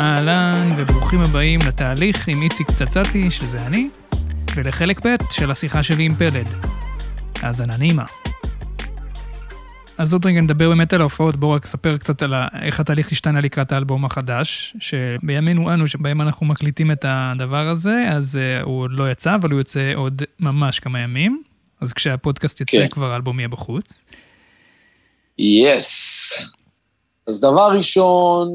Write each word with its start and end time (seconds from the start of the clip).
אהלן 0.00 0.72
וברוכים 0.76 1.20
הבאים 1.20 1.60
לתהליך 1.68 2.28
עם 2.28 2.42
איציק 2.42 2.70
צצתי, 2.70 3.30
שזה 3.30 3.66
אני, 3.66 3.88
ולחלק 4.56 5.06
ב' 5.06 5.16
של 5.30 5.50
השיחה 5.50 5.82
שלי 5.82 6.04
עם 6.04 6.14
פלד. 6.14 6.48
האזנה 7.42 7.76
נעימה. 7.76 8.04
אז 9.98 10.12
עוד 10.12 10.26
רגע 10.26 10.40
נדבר 10.40 10.68
באמת 10.68 10.92
על 10.92 11.00
ההופעות, 11.00 11.36
בואו 11.36 11.50
רק 11.50 11.64
אספר 11.64 11.96
קצת 11.96 12.22
על 12.22 12.34
איך 12.62 12.80
התהליך 12.80 13.12
השתנה 13.12 13.40
לקראת 13.40 13.72
האלבום 13.72 14.04
החדש, 14.04 14.76
שבימינו 14.80 15.74
אנו, 15.74 15.88
שבהם 15.88 16.20
אנחנו 16.20 16.46
מקליטים 16.46 16.90
את 16.90 17.04
הדבר 17.08 17.68
הזה, 17.68 18.04
אז 18.10 18.38
uh, 18.38 18.64
הוא 18.64 18.82
עוד 18.82 18.90
לא 18.92 19.10
יצא, 19.10 19.34
אבל 19.34 19.50
הוא 19.50 19.60
יוצא 19.60 19.92
עוד 19.94 20.22
ממש 20.40 20.80
כמה 20.80 21.00
ימים. 21.00 21.42
אז 21.80 21.92
כשהפודקאסט 21.92 22.60
יצא 22.60 22.78
כן. 22.78 22.88
כבר 22.88 23.12
האלבום 23.12 23.40
יהיה 23.40 23.48
בחוץ. 23.48 24.04
יס. 25.38 26.32
Yes. 26.38 26.46
אז 27.26 27.40
דבר 27.40 27.68
ראשון, 27.76 28.48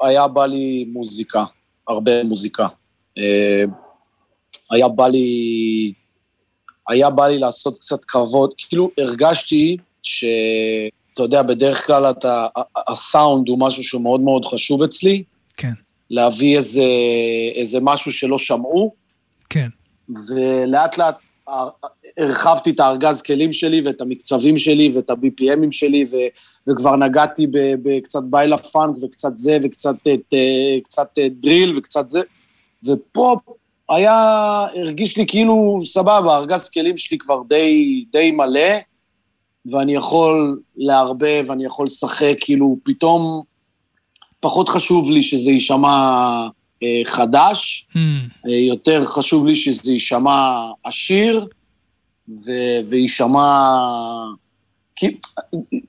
היה 0.00 0.28
בא 0.28 0.46
לי 0.46 0.84
מוזיקה, 0.92 1.44
הרבה 1.88 2.24
מוזיקה. 2.24 2.66
אה, 3.18 3.64
היה 4.70 4.88
בא 4.88 5.08
לי, 5.08 5.92
היה 6.88 7.10
בא 7.10 7.26
לי 7.26 7.38
לעשות 7.38 7.78
קצת 7.78 8.04
כבוד, 8.04 8.50
כאילו 8.56 8.90
הרגשתי 8.98 9.76
שאתה 10.02 11.22
יודע, 11.22 11.42
בדרך 11.42 11.86
כלל 11.86 12.10
אתה, 12.10 12.46
הסאונד 12.88 13.48
הוא 13.48 13.58
משהו 13.58 13.84
שהוא 13.84 14.02
מאוד 14.02 14.20
מאוד 14.20 14.44
חשוב 14.44 14.82
אצלי. 14.82 15.22
כן. 15.56 15.72
להביא 16.10 16.56
איזה, 16.56 16.86
איזה 17.54 17.78
משהו 17.80 18.12
שלא 18.12 18.38
שמעו. 18.38 18.94
כן. 19.50 19.68
ולאט 20.28 20.98
לאט 20.98 21.16
הרחבתי 22.18 22.70
את 22.70 22.80
הארגז 22.80 23.22
כלים 23.22 23.52
שלי 23.52 23.80
ואת 23.80 24.00
המקצבים 24.00 24.58
שלי 24.58 24.92
ואת 24.94 25.10
ה-BPMים 25.10 25.70
שלי, 25.70 26.06
ו, 26.12 26.16
וכבר 26.68 26.96
נגעתי 26.96 27.46
בקצת 27.82 28.22
ביילה 28.24 28.58
פאנק 28.58 28.96
וקצת 29.02 29.36
זה 29.36 29.58
וקצת 29.62 29.94
את, 30.14 30.34
אה, 30.34 30.78
קצת 30.84 31.18
אה, 31.18 31.28
דריל 31.28 31.78
וקצת 31.78 32.10
זה, 32.10 32.20
ופה 32.84 33.36
היה, 33.90 34.66
הרגיש 34.74 35.16
לי 35.16 35.26
כאילו, 35.26 35.80
סבבה, 35.84 36.36
ארגז 36.36 36.68
כלים 36.68 36.98
שלי 36.98 37.18
כבר 37.18 37.42
די, 37.48 38.04
די 38.12 38.30
מלא, 38.30 38.70
ואני 39.66 39.94
יכול 39.94 40.60
לערבב, 40.76 41.46
אני 41.50 41.64
יכול 41.64 41.86
לשחק, 41.86 42.34
כאילו, 42.40 42.76
פתאום 42.82 43.42
פחות 44.40 44.68
חשוב 44.68 45.10
לי 45.10 45.22
שזה 45.22 45.50
יישמע 45.50 46.48
חדש, 47.04 47.88
mm. 47.94 48.50
יותר 48.50 49.04
חשוב 49.04 49.46
לי 49.46 49.56
שזה 49.56 49.92
יישמע 49.92 50.66
עשיר, 50.84 51.46
ויישמע... 52.88 53.78
כי 54.96 55.16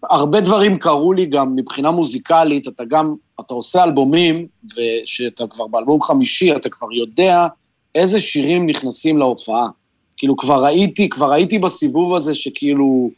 הרבה 0.03 0.41
דברים 0.41 0.77
קרו 0.77 1.13
לי 1.13 1.25
גם 1.25 1.55
מבחינה 1.55 1.91
מוזיקלית, 1.91 2.67
אתה 2.67 2.83
גם, 2.83 3.15
אתה 3.39 3.53
עושה 3.53 3.83
אלבומים, 3.83 4.47
ושאתה 4.75 5.47
כבר 5.47 5.67
באלבום 5.67 6.01
חמישי, 6.01 6.55
אתה 6.55 6.69
כבר 6.69 6.93
יודע 6.93 7.47
איזה 7.95 8.19
שירים 8.19 8.65
נכנסים 8.65 9.17
להופעה. 9.17 9.67
כאילו, 10.17 10.37
כבר 10.37 10.63
ראיתי, 10.63 11.09
כבר 11.09 11.31
ראיתי 11.31 11.59
בסיבוב 11.59 12.15
הזה 12.15 12.33
שכאילו, 12.33 13.09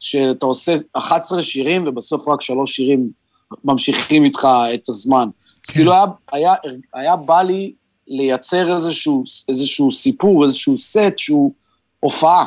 שאתה 0.00 0.46
עושה 0.46 0.76
11 0.92 1.42
שירים, 1.42 1.84
ובסוף 1.86 2.28
רק 2.28 2.40
שלוש 2.40 2.76
שירים 2.76 3.10
ממשיכים 3.64 4.24
איתך 4.24 4.48
את 4.74 4.88
הזמן. 4.88 5.28
אז 5.64 5.70
כאילו 5.70 5.92
היה, 5.92 6.04
היה, 6.32 6.54
היה 6.94 7.16
בא 7.16 7.42
לי 7.42 7.72
לייצר 8.06 8.74
איזשהו, 8.76 9.24
איזשהו 9.48 9.92
סיפור, 9.92 10.44
איזשהו 10.44 10.78
סט 10.78 11.18
שהוא 11.18 11.52
הופעה, 12.00 12.44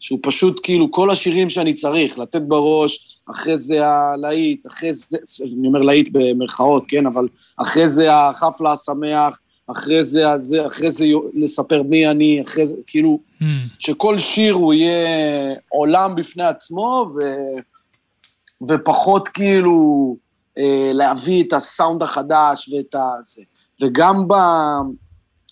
שהוא 0.00 0.18
פשוט 0.22 0.60
כאילו 0.62 0.90
כל 0.90 1.10
השירים 1.10 1.50
שאני 1.50 1.74
צריך, 1.74 2.18
לתת 2.18 2.42
בראש, 2.42 3.18
אחרי 3.30 3.58
זה 3.58 3.86
הלהיט, 3.86 4.66
אחרי 4.66 4.94
זה, 4.94 5.18
אני 5.58 5.66
אומר 5.66 5.82
להיט 5.82 6.08
במרכאות, 6.12 6.84
כן, 6.88 7.06
אבל 7.06 7.28
אחרי 7.56 7.88
זה 7.88 8.14
החפלה 8.14 8.72
השמח, 8.72 9.38
אחרי 9.66 10.04
זה 10.04 10.30
הזה, 10.30 10.66
אחרי 10.66 10.90
זה 10.90 11.06
לספר 11.34 11.82
מי 11.82 12.08
אני, 12.08 12.42
אחרי 12.46 12.66
זה, 12.66 12.76
כאילו, 12.86 13.18
mm. 13.40 13.44
שכל 13.78 14.18
שיר 14.18 14.54
הוא 14.54 14.74
יהיה 14.74 15.54
עולם 15.68 16.14
בפני 16.14 16.44
עצמו, 16.44 17.10
ו, 17.16 17.20
ופחות 18.68 19.28
כאילו 19.28 20.16
להביא 20.92 21.44
את 21.44 21.52
הסאונד 21.52 22.02
החדש 22.02 22.68
ואת 22.68 22.94
ה... 22.94 23.12
זה. 23.22 23.42
וגם 23.82 24.28
ב... 24.28 24.34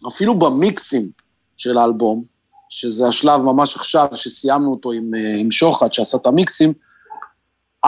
אפילו 0.08 0.38
במיקסים 0.38 1.08
של 1.56 1.78
האלבום, 1.78 2.24
שזה 2.68 3.08
השלב 3.08 3.40
ממש 3.40 3.76
עכשיו, 3.76 4.06
שסיימנו 4.14 4.70
אותו 4.70 4.92
עם, 4.92 5.14
אה, 5.14 5.36
עם 5.36 5.50
שוחט, 5.50 5.92
שעשה 5.92 6.16
את 6.16 6.26
המיקסים, 6.26 6.72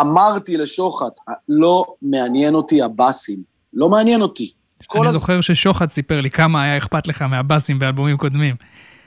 אמרתי 0.01 0.57
לשוחט, 0.57 1.13
לא 1.49 1.87
מעניין 2.03 2.55
אותי 2.55 2.83
הבאסים, 2.83 3.43
לא 3.73 3.89
מעניין 3.89 4.23
אותי. 4.23 4.53
אני 4.95 5.13
זוכר 5.13 5.39
הז... 5.39 5.45
ששוחט 5.45 5.91
סיפר 5.91 6.21
לי 6.21 6.31
כמה 6.31 6.63
היה 6.63 6.79
אכפת 6.79 7.07
לך 7.07 7.23
מהבאסים 7.23 7.79
באלבומים 7.79 8.17
קודמים. 8.17 8.57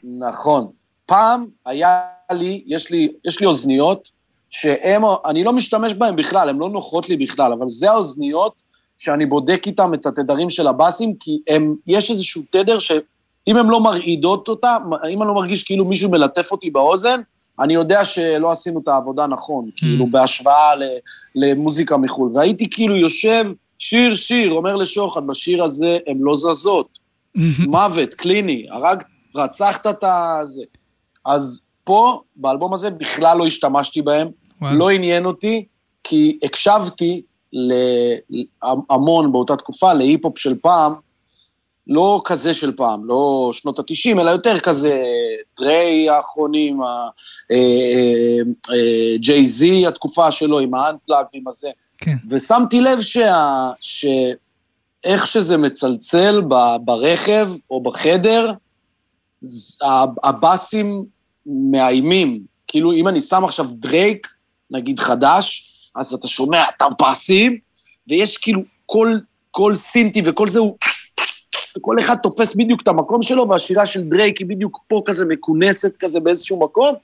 נכון. 0.03 0.67
פעם 1.05 1.45
היה 1.65 2.01
לי, 2.31 2.63
יש 2.67 2.91
לי, 2.91 3.11
יש 3.25 3.39
לי 3.39 3.45
אוזניות 3.45 4.11
שהם, 4.49 5.01
אני 5.25 5.43
לא 5.43 5.53
משתמש 5.53 5.93
בהם 5.93 6.15
בכלל, 6.15 6.49
הן 6.49 6.57
לא 6.57 6.69
נוחות 6.69 7.09
לי 7.09 7.17
בכלל, 7.17 7.53
אבל 7.53 7.69
זה 7.69 7.91
האוזניות 7.91 8.63
שאני 8.97 9.25
בודק 9.25 9.63
איתם 9.65 9.93
את 9.93 10.05
התדרים 10.05 10.49
של 10.49 10.67
הבאסים, 10.67 11.13
כי 11.19 11.39
הם, 11.47 11.75
יש 11.87 12.11
איזשהו 12.11 12.41
תדר 12.49 12.79
שאם 12.79 13.57
הן 13.57 13.67
לא 13.67 13.81
מרעידות 13.81 14.47
אותה, 14.47 14.77
אם 15.11 15.21
אני 15.21 15.27
לא 15.27 15.35
מרגיש 15.35 15.63
כאילו 15.63 15.85
מישהו 15.85 16.11
מלטף 16.11 16.51
אותי 16.51 16.69
באוזן, 16.69 17.21
אני 17.59 17.73
יודע 17.73 18.05
שלא 18.05 18.51
עשינו 18.51 18.79
את 18.83 18.87
העבודה 18.87 19.27
נכון, 19.27 19.65
mm. 19.67 19.71
כאילו, 19.77 20.07
בהשוואה 20.07 20.71
למוזיקה 21.35 21.97
מחו"ל. 21.97 22.31
והייתי 22.33 22.69
כאילו 22.69 22.95
יושב, 22.95 23.51
שיר, 23.79 24.15
שיר, 24.15 24.51
אומר 24.51 24.75
לשוחד, 24.75 25.27
בשיר 25.27 25.63
הזה 25.63 25.97
הן 26.07 26.17
לא 26.19 26.35
זזות. 26.35 26.99
מוות, 27.67 28.13
קליני, 28.13 28.65
הרג, 28.69 29.03
רצחת 29.35 29.87
את 29.87 30.03
הזה. 30.03 30.63
אז 31.25 31.66
פה, 31.87 32.21
באלבום 32.35 32.73
הזה, 32.73 32.89
בכלל 32.89 33.37
לא 33.37 33.47
השתמשתי 33.47 34.01
בהם, 34.01 34.27
וואו. 34.61 34.75
לא 34.75 34.89
עניין 34.89 35.25
אותי, 35.25 35.65
כי 36.03 36.39
הקשבתי 36.43 37.21
המון 38.89 39.31
באותה 39.31 39.55
תקופה, 39.55 39.93
להיפ-הופ 39.93 40.37
של 40.37 40.55
פעם, 40.61 40.93
לא 41.87 42.21
כזה 42.25 42.53
של 42.53 42.71
פעם, 42.71 43.05
לא 43.05 43.49
שנות 43.53 43.79
ה-90, 43.79 44.21
אלא 44.21 44.31
יותר 44.31 44.59
כזה 44.59 45.03
דריי 45.59 46.09
האחרונים, 46.09 46.79
ג'יי 49.19 49.45
זי, 49.45 49.83
אה, 49.83 49.89
התקופה 49.89 50.31
שלו 50.31 50.59
עם 50.59 50.73
האנפלאג 50.73 51.25
ועם 51.33 51.47
הזה. 51.47 51.69
כן. 51.97 52.15
ושמתי 52.29 52.81
לב 52.81 53.01
שה, 53.01 53.69
שאיך 53.79 55.27
שזה 55.27 55.57
מצלצל 55.57 56.41
ברכב 56.85 57.49
או 57.71 57.83
בחדר, 57.83 58.51
הבאסים 60.23 61.16
מאיימים. 61.47 62.43
כאילו, 62.67 62.93
אם 62.93 63.07
אני 63.07 63.21
שם 63.21 63.43
עכשיו 63.43 63.65
דרייק, 63.69 64.27
נגיד 64.71 64.99
חדש, 64.99 65.73
אז 65.95 66.13
אתה 66.13 66.27
שומע 66.27 66.63
את 66.69 66.81
הבאסים, 66.81 67.59
ויש 68.07 68.37
כאילו 68.37 68.61
כל, 68.85 69.17
כל 69.51 69.75
סינטי 69.75 70.21
וכל 70.25 70.47
זה 70.47 70.59
הוא... 70.59 70.77
וכל 71.77 71.95
אחד 71.99 72.15
תופס 72.15 72.55
בדיוק 72.55 72.81
את 72.81 72.87
המקום 72.87 73.21
שלו, 73.21 73.49
והשירה 73.49 73.85
של 73.85 74.03
דרייק 74.03 74.37
היא 74.37 74.47
בדיוק 74.47 74.79
פה 74.87 75.01
כזה 75.05 75.25
מכונסת 75.25 75.97
כזה 75.97 76.19
באיזשהו 76.19 76.59
מקום, 76.59 76.95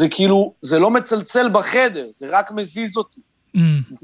וכאילו, 0.00 0.54
זה 0.62 0.78
לא 0.78 0.90
מצלצל 0.90 1.48
בחדר, 1.48 2.06
זה 2.10 2.26
רק 2.30 2.50
מזיז 2.50 2.96
אותי. 2.96 3.20
Mm. 3.56 3.60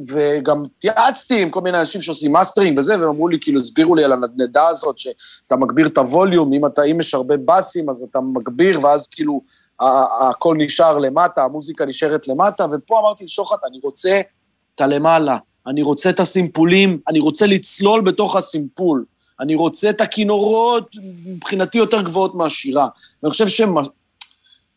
וגם 0.08 0.62
התייעצתי 0.64 1.42
עם 1.42 1.50
כל 1.50 1.60
מיני 1.60 1.80
אנשים 1.80 2.02
שעושים 2.02 2.32
מאסטרינג 2.32 2.78
וזה, 2.78 3.00
והם 3.00 3.08
אמרו 3.08 3.28
לי, 3.28 3.38
כאילו, 3.40 3.60
הסבירו 3.60 3.94
לי 3.94 4.04
על 4.04 4.12
הנדנדה 4.12 4.68
הזאת, 4.68 4.98
שאתה 4.98 5.56
מגביר 5.56 5.86
את 5.86 5.98
הווליום, 5.98 6.52
אם, 6.52 6.66
אתה, 6.66 6.82
אם 6.82 7.00
יש 7.00 7.14
הרבה 7.14 7.36
באסים, 7.36 7.90
אז 7.90 8.02
אתה 8.10 8.20
מגביר, 8.20 8.84
ואז 8.84 9.08
כאילו, 9.08 9.40
הכל 10.30 10.54
נשאר 10.58 10.98
למטה, 10.98 11.44
המוזיקה 11.44 11.86
נשארת 11.86 12.28
למטה, 12.28 12.66
ופה 12.72 13.00
אמרתי 13.00 13.24
לשוחט, 13.24 13.58
אני 13.70 13.80
רוצה 13.82 14.20
את 14.74 14.80
הלמעלה, 14.80 15.38
אני 15.66 15.82
רוצה 15.82 16.10
את 16.10 16.20
הסימפולים, 16.20 17.00
אני 17.08 17.20
רוצה 17.20 17.46
לצלול 17.46 18.00
בתוך 18.00 18.36
הסימפול, 18.36 19.04
אני 19.40 19.54
רוצה 19.54 19.90
את 19.90 20.00
הכינורות, 20.00 20.96
מבחינתי 21.26 21.78
יותר 21.78 22.02
גבוהות 22.02 22.34
מהשירה. 22.34 22.88
ואני 23.22 23.30
חושב 23.30 23.48
שהם... 23.48 23.74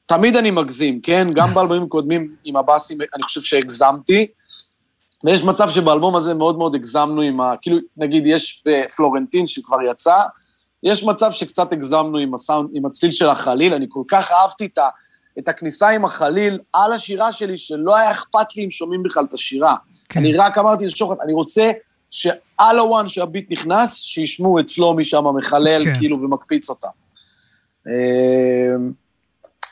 תמיד 0.05 0.35
אני 0.35 0.51
מגזים, 0.51 1.01
כן? 1.01 1.27
גם 1.33 1.53
באלבומים 1.53 1.89
קודמים 1.89 2.35
עם 2.43 2.55
הבאסים, 2.55 2.97
אני 3.15 3.23
חושב 3.23 3.41
שהגזמתי, 3.41 4.27
ויש 5.25 5.43
מצב 5.43 5.69
שבאלבום 5.69 6.15
הזה 6.15 6.33
מאוד 6.33 6.57
מאוד 6.57 6.75
הגזמנו 6.75 7.21
עם 7.21 7.41
ה... 7.41 7.53
כאילו, 7.61 7.77
נגיד, 7.97 8.27
יש 8.27 8.63
בפלורנטין 8.65 9.47
שכבר 9.47 9.77
יצא, 9.81 10.17
יש 10.83 11.03
מצב 11.03 11.31
שקצת 11.31 11.73
הגזמנו 11.73 12.17
עם 12.17 12.33
הסאונד, 12.33 12.69
עם 12.73 12.85
הצליל 12.85 13.11
של 13.11 13.29
החליל, 13.29 13.73
אני 13.73 13.85
כל 13.89 14.03
כך 14.07 14.31
אהבתי 14.31 14.65
את, 14.65 14.77
ה, 14.77 14.89
את 15.39 15.47
הכניסה 15.47 15.89
עם 15.89 16.05
החליל 16.05 16.59
על 16.73 16.93
השירה 16.93 17.31
שלי, 17.31 17.57
שלא 17.57 17.95
היה 17.95 18.11
אכפת 18.11 18.55
לי 18.55 18.65
אם 18.65 18.69
שומעים 18.69 19.03
בכלל 19.03 19.25
את 19.25 19.33
השירה. 19.33 19.75
כן. 20.09 20.19
אני 20.19 20.33
רק 20.33 20.57
אמרתי 20.57 20.85
לשוחט, 20.85 21.17
אני 21.23 21.33
רוצה 21.33 21.71
שעל 22.09 22.79
הוואן 22.79 23.07
שהביט 23.07 23.51
נכנס, 23.51 23.95
שישמעו 23.95 24.59
את 24.59 24.69
שלומי 24.69 25.03
שם 25.03 25.23
מחלל, 25.37 25.83
כן. 25.85 25.93
כאילו, 25.99 26.21
ומקפיץ 26.21 26.69
אותם. 26.69 26.87
אמ, 27.87 28.91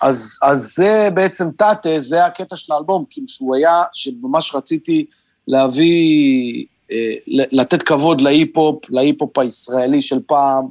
אז, 0.01 0.39
אז 0.43 0.73
זה 0.75 1.09
בעצם 1.13 1.51
תתה, 1.51 1.89
זה 1.99 2.25
הקטע 2.25 2.55
של 2.55 2.73
האלבום, 2.73 3.05
כאילו 3.09 3.27
שהוא 3.27 3.55
היה, 3.55 3.83
שממש 3.93 4.55
רציתי 4.55 5.05
להביא 5.47 6.65
אה, 6.91 7.13
לתת 7.27 7.83
כבוד 7.83 8.21
להיפ-הופ, 8.21 8.89
להיפ-הופ 8.89 9.37
הישראלי 9.37 10.01
של 10.01 10.19
פעם, 10.27 10.65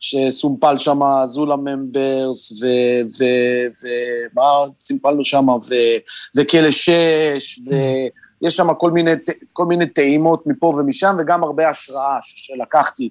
שסומפל 0.00 0.78
שם 0.78 1.00
זולה 1.24 1.56
ממברס, 1.56 2.52
ומה 3.20 4.42
סימפלנו 4.78 5.24
שם, 5.24 5.46
וכלא 6.36 6.70
שש, 6.70 7.60
ויש 8.40 8.56
שם 8.56 8.74
כל 8.78 8.90
מיני, 8.90 9.10
כל 9.52 9.66
מיני 9.66 9.86
טעימות 9.86 10.46
מפה 10.46 10.66
ומשם, 10.66 11.16
וגם 11.18 11.44
הרבה 11.44 11.68
השראה 11.68 12.18
שלקחתי 12.22 13.10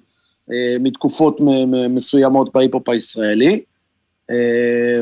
אה, 0.52 0.76
מתקופות 0.80 1.40
מסוימות 1.90 2.52
בהיפ-הופ 2.54 2.88
הישראלי. 2.88 3.60
אה, 4.30 5.00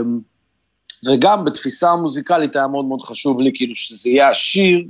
וגם 1.06 1.44
בתפיסה 1.44 1.90
המוזיקלית 1.90 2.56
היה 2.56 2.66
מאוד 2.66 2.84
מאוד 2.84 3.02
חשוב 3.02 3.40
לי, 3.40 3.50
כאילו, 3.54 3.74
שזה 3.74 4.10
יהיה 4.10 4.30
עשיר, 4.30 4.84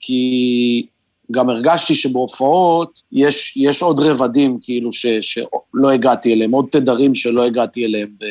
כי 0.00 0.86
גם 1.30 1.50
הרגשתי 1.50 1.94
שבהופעות 1.94 3.02
יש, 3.12 3.56
יש 3.56 3.82
עוד 3.82 4.00
רבדים, 4.00 4.58
כאילו, 4.62 4.92
ש, 4.92 5.06
שלא 5.06 5.90
הגעתי 5.90 6.34
אליהם, 6.34 6.50
עוד 6.50 6.66
תדרים 6.70 7.14
שלא 7.14 7.44
הגעתי 7.44 7.84
אליהם 7.84 8.08
ב, 8.20 8.24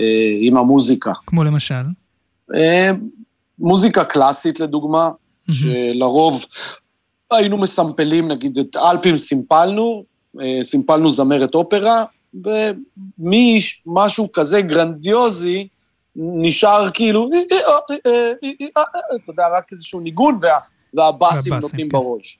אה, 0.00 0.36
עם 0.40 0.56
המוזיקה. 0.56 1.12
כמו 1.26 1.44
למשל? 1.44 1.84
אה, 2.54 2.90
מוזיקה 3.58 4.04
קלאסית, 4.04 4.60
לדוגמה, 4.60 5.08
mm-hmm. 5.08 5.52
שלרוב 5.52 6.44
היינו 7.30 7.58
מסמפלים, 7.58 8.28
נגיד, 8.28 8.58
את 8.58 8.76
אלפים 8.76 9.18
סימפלנו, 9.18 10.04
אה, 10.40 10.58
סימפלנו 10.62 11.10
זמרת 11.10 11.54
אופרה, 11.54 12.04
ומשהו 13.18 14.32
כזה 14.32 14.60
גרנדיוזי, 14.60 15.68
נשאר 16.16 16.90
כאילו, 16.90 17.28
אתה 19.16 19.30
יודע, 19.30 19.44
רק 19.58 19.72
איזשהו 19.72 20.00
ניגון, 20.00 20.38
וה... 20.40 20.58
והבאסים 20.96 21.54
נותנים 21.54 21.88
כן. 21.88 21.98
בראש. 21.98 22.38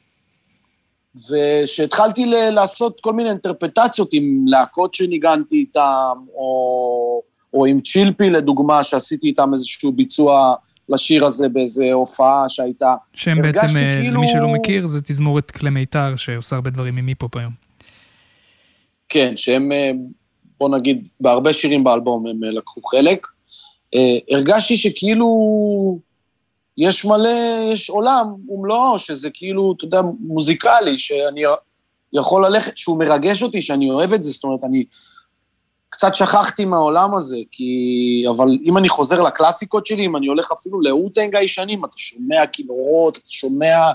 וכשהתחלתי 1.16 2.26
לעשות 2.26 3.00
כל 3.00 3.12
מיני 3.12 3.30
אינטרפטציות 3.30 4.12
עם 4.12 4.44
להקות 4.46 4.94
שניגנתי 4.94 5.56
איתם, 5.56 6.16
או, 6.34 7.22
או 7.54 7.66
עם 7.66 7.80
צ'ילפי, 7.80 8.30
לדוגמה, 8.30 8.84
שעשיתי 8.84 9.26
איתם 9.26 9.52
איזשהו 9.52 9.92
ביצוע 9.92 10.54
לשיר 10.88 11.24
הזה 11.24 11.48
באיזו 11.48 11.84
הופעה 11.92 12.48
שהייתה. 12.48 12.94
שהם 13.12 13.42
בעצם, 13.42 13.76
אה, 13.76 13.92
כאילו... 13.92 14.14
למי 14.14 14.26
שלא 14.26 14.48
מכיר, 14.48 14.86
זה 14.86 15.00
תזמורת 15.04 15.50
כלי 15.50 15.70
מיתר 15.70 16.16
שעושה 16.16 16.56
הרבה 16.56 16.70
דברים 16.70 16.96
עם 16.96 17.06
היפ-הופ 17.06 17.36
היום. 17.36 17.52
כן, 19.08 19.36
שהם, 19.36 19.72
אה, 19.72 19.90
בוא 20.58 20.68
נגיד, 20.68 21.08
בהרבה 21.20 21.52
שירים 21.52 21.84
באלבום 21.84 22.26
הם 22.26 22.44
אה, 22.44 22.50
לקחו 22.50 22.80
חלק. 22.80 23.26
הרגשתי 24.30 24.76
שכאילו 24.76 25.26
יש 26.78 27.04
מלא, 27.04 27.30
יש 27.72 27.90
עולם 27.90 28.34
ומלואו, 28.48 28.98
שזה 28.98 29.30
כאילו, 29.30 29.74
אתה 29.76 29.84
יודע, 29.84 30.00
מוזיקלי, 30.20 30.98
שאני 30.98 31.42
יכול 32.12 32.46
ללכת, 32.46 32.76
שהוא 32.76 32.98
מרגש 32.98 33.42
אותי, 33.42 33.62
שאני 33.62 33.90
אוהב 33.90 34.12
את 34.12 34.22
זה, 34.22 34.30
זאת 34.30 34.44
אומרת, 34.44 34.60
אני 34.64 34.84
קצת 35.88 36.14
שכחתי 36.14 36.64
מהעולם 36.64 37.14
הזה, 37.14 37.36
כי... 37.50 38.24
אבל 38.30 38.58
אם 38.62 38.78
אני 38.78 38.88
חוזר 38.88 39.22
לקלאסיקות 39.22 39.86
שלי, 39.86 40.06
אם 40.06 40.16
אני 40.16 40.26
הולך 40.26 40.52
אפילו 40.52 40.80
לאוטנג 40.80 41.36
הישנים, 41.36 41.84
אתה 41.84 41.98
שומע 41.98 42.46
כינורות, 42.46 43.16
אתה 43.16 43.26
שומע... 43.28 43.92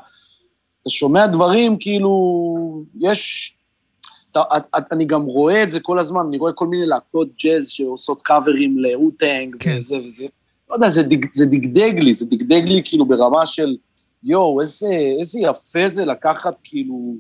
אתה 0.82 0.90
שומע 0.90 1.28
דברים, 1.28 1.78
כאילו, 1.80 2.14
יש... 3.00 3.54
אתה, 4.32 4.44
אני 4.92 5.06
גם 5.06 5.24
רואה 5.24 5.64
את 5.64 5.72
זה 5.72 5.80
כל 5.80 6.00
הזמן, 6.00 6.22
אני 6.28 6.38
רואה 6.38 6.52
כל 6.52 6.68
מיני 6.68 6.86
להקות 6.86 7.28
ג'אז 7.44 7.70
שעושות 7.70 8.22
קאברים 8.22 8.80
ל 8.80 8.88
Wu-Tang, 8.88 9.56
כן. 9.60 9.76
וזה 9.78 9.98
וזה. 10.06 10.28
לא 10.72 10.76
יודע, 10.76 10.90
זה, 10.90 11.04
דג, 11.04 11.34
זה 11.34 11.46
דגדג 11.46 12.04
לי, 12.04 12.14
זה 12.14 12.26
דגדג 12.26 12.64
לי 12.66 12.82
כאילו 12.86 13.06
ברמה 13.06 13.46
של, 13.46 13.78
יואו, 14.24 14.62
איזה, 14.62 14.88
איזה 15.20 15.40
יפה 15.40 15.90
זה 15.90 16.06
לקחת 16.06 16.60
כאילו 16.64 17.16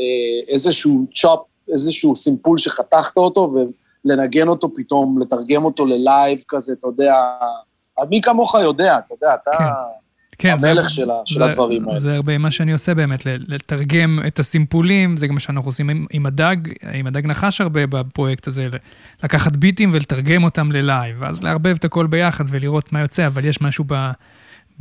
אה, 0.00 0.52
איזשהו 0.52 1.06
chop, 1.14 1.40
איזשהו 1.72 2.16
sample 2.16 2.58
שחתכת 2.58 3.16
אותו 3.16 3.52
ולנגן 4.04 4.48
אותו 4.48 4.74
פתאום, 4.74 5.18
לתרגם 5.22 5.64
אותו 5.64 5.86
ללייב 5.86 6.44
כזה, 6.48 6.72
אתה 6.72 6.86
יודע, 6.86 7.14
מי 8.10 8.20
כמוך 8.20 8.54
יודע, 8.54 8.98
אתה 8.98 9.14
יודע, 9.14 9.34
אתה... 9.34 9.50
כן. 9.50 9.64
כן, 10.40 10.56
המלך 10.62 10.84
זה, 10.84 10.90
של, 10.90 11.08
של 11.24 11.34
זה, 11.34 11.44
הדברים 11.44 11.88
האלה. 11.88 12.00
זה 12.00 12.14
הרבה 12.14 12.38
מה 12.38 12.50
שאני 12.50 12.72
עושה 12.72 12.94
באמת, 12.94 13.26
לתרגם 13.26 14.18
את 14.26 14.38
הסימפולים, 14.38 15.16
זה 15.16 15.26
גם 15.26 15.34
מה 15.34 15.40
שאנחנו 15.40 15.68
עושים 15.68 15.90
עם, 15.90 16.06
עם 16.12 16.26
הדג, 16.26 16.56
עם 16.92 17.06
הדג 17.06 17.26
נחש 17.26 17.60
הרבה 17.60 17.86
בפרויקט 17.86 18.46
הזה, 18.46 18.68
לקחת 19.24 19.56
ביטים 19.56 19.90
ולתרגם 19.92 20.44
אותם 20.44 20.72
ללייב, 20.72 21.16
ואז 21.18 21.42
לערבב 21.42 21.74
את 21.78 21.84
הכל 21.84 22.06
ביחד 22.06 22.44
ולראות 22.50 22.92
מה 22.92 23.00
יוצא, 23.00 23.26
אבל 23.26 23.44
יש 23.44 23.60
משהו 23.60 23.84
ב... 23.88 24.10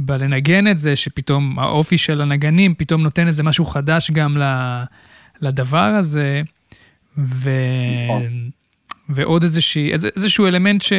בלנגן 0.02 0.68
את 0.68 0.80
זה, 0.80 0.96
שפתאום 0.96 1.60
האופי 1.60 1.98
של 1.98 2.22
הנגנים 2.22 2.74
פתאום 2.78 3.04
נותן 3.04 3.28
איזה 3.28 3.44
משהו 3.44 3.66
חדש 3.66 4.12
גם 4.12 4.38
לדבר 5.42 5.78
הזה, 5.78 6.42
ו... 7.18 7.50
נכון. 8.04 8.50
ועוד 9.10 9.44
איזושהי, 9.44 9.92
איזשהו 9.92 10.48
אלמנט 10.48 10.82
ש... 10.82 10.94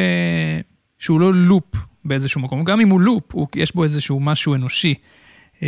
שהוא 0.99 1.19
לא 1.19 1.33
לופ, 1.33 1.75
באיזשהו 2.05 2.41
מקום, 2.41 2.63
גם 2.63 2.79
אם 2.79 2.89
הוא 2.89 3.01
לופ, 3.01 3.23
הוא, 3.33 3.47
יש 3.55 3.75
בו 3.75 3.83
איזשהו 3.83 4.19
משהו 4.19 4.55
אנושי. 4.55 4.93
אה, 5.63 5.67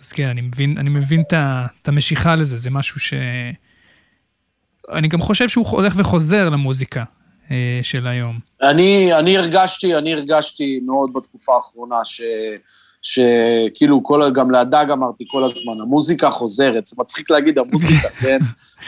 אז 0.00 0.12
כן, 0.12 0.28
אני 0.28 0.40
מבין, 0.40 0.78
אני 0.78 0.90
מבין 0.90 1.22
את 1.30 1.88
המשיכה 1.88 2.36
לזה, 2.36 2.56
זה 2.56 2.70
משהו 2.70 3.00
ש... 3.00 3.14
אני 4.92 5.08
גם 5.08 5.20
חושב 5.20 5.48
שהוא 5.48 5.66
הולך 5.68 5.94
וחוזר 5.96 6.48
למוזיקה 6.48 7.04
אה, 7.50 7.80
של 7.82 8.06
היום. 8.06 8.38
אני, 8.62 9.14
אני 9.14 9.38
הרגשתי, 9.38 9.96
אני 9.96 10.12
הרגשתי 10.12 10.80
מאוד 10.86 11.10
בתקופה 11.14 11.54
האחרונה 11.54 12.04
ש... 12.04 12.22
שכאילו, 13.02 14.02
כל, 14.02 14.30
גם 14.34 14.50
להדג 14.50 14.86
אמרתי 14.92 15.24
כל 15.28 15.44
הזמן, 15.44 15.80
המוזיקה 15.82 16.30
חוזרת, 16.30 16.86
זה 16.86 16.96
מצחיק 16.98 17.30
להגיד 17.30 17.58
המוזיקה, 17.58 18.08
כן? 18.22 18.38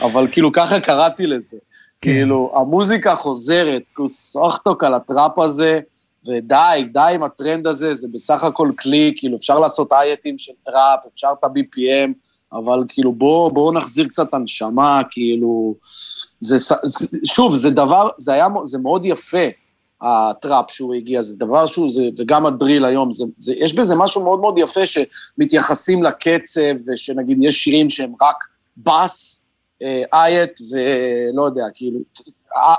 אבל 0.01 0.27
כאילו, 0.31 0.51
ככה 0.51 0.79
קראתי 0.79 1.27
לזה. 1.27 1.57
כן. 2.01 2.11
כאילו, 2.11 2.53
המוזיקה 2.55 3.15
חוזרת, 3.15 3.89
כוס 3.93 4.35
אוחתוק 4.35 4.83
על 4.83 4.93
הטראפ 4.93 5.39
הזה, 5.39 5.79
ודי, 6.27 6.85
די 6.93 7.11
עם 7.15 7.23
הטרנד 7.23 7.67
הזה, 7.67 7.93
זה 7.93 8.07
בסך 8.11 8.43
הכל 8.43 8.71
כלי, 8.79 9.13
כאילו, 9.15 9.37
אפשר 9.37 9.59
לעשות 9.59 9.93
הייטים 9.93 10.37
של 10.37 10.51
טראפ, 10.63 10.99
אפשר 11.07 11.27
את 11.39 11.43
ה-BPM, 11.43 12.11
אבל 12.53 12.83
כאילו, 12.87 13.11
בואו 13.13 13.51
בוא 13.51 13.73
נחזיר 13.73 14.07
קצת 14.07 14.33
הנשמה, 14.33 15.01
כאילו... 15.09 15.75
זה, 16.39 16.75
שוב, 17.25 17.55
זה 17.55 17.69
דבר, 17.69 18.09
זה 18.17 18.33
היה, 18.33 18.47
זה 18.63 18.77
מאוד 18.77 19.05
יפה, 19.05 19.47
הטראפ 20.01 20.71
שהוא 20.71 20.93
הגיע, 20.93 21.21
זה 21.21 21.37
דבר 21.37 21.65
שהוא, 21.65 21.91
זה, 21.91 22.01
וגם 22.17 22.45
הדריל 22.45 22.85
היום, 22.85 23.11
זה, 23.11 23.23
זה, 23.37 23.53
יש 23.57 23.73
בזה 23.73 23.95
משהו 23.95 24.23
מאוד 24.23 24.39
מאוד 24.39 24.57
יפה 24.57 24.81
שמתייחסים 24.85 26.03
לקצב, 26.03 26.75
ושנגיד 26.87 27.37
יש 27.41 27.63
שירים 27.63 27.89
שהם 27.89 28.13
רק 28.21 28.35
בס, 28.77 29.45
אה, 29.81 30.03
אייט, 30.13 30.59
ולא 30.71 31.43
יודע, 31.43 31.63
כאילו, 31.73 31.99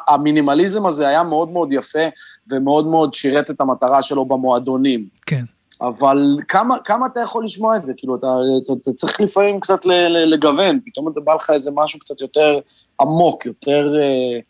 המינימליזם 0.08 0.86
הזה 0.86 1.08
היה 1.08 1.22
מאוד 1.22 1.50
מאוד 1.50 1.72
יפה 1.72 2.08
ומאוד 2.50 2.86
מאוד 2.86 3.14
שירת 3.14 3.50
את 3.50 3.60
המטרה 3.60 4.02
שלו 4.02 4.24
במועדונים. 4.24 5.06
כן. 5.26 5.44
אבל 5.80 6.38
כמה, 6.48 6.78
כמה 6.78 7.06
אתה 7.06 7.20
יכול 7.20 7.44
לשמוע 7.44 7.76
את 7.76 7.84
זה? 7.84 7.92
כאילו, 7.96 8.16
אתה, 8.16 8.26
אתה, 8.62 8.72
אתה 8.72 8.92
צריך 8.92 9.20
לפעמים 9.20 9.60
קצת 9.60 9.86
לגוון, 10.26 10.80
פתאום 10.86 11.08
אתה 11.08 11.20
בא 11.20 11.34
לך 11.34 11.50
איזה 11.50 11.70
משהו 11.74 12.00
קצת 12.00 12.20
יותר 12.20 12.58
עמוק, 13.00 13.46
יותר, 13.46 13.94
אה, 14.00 14.40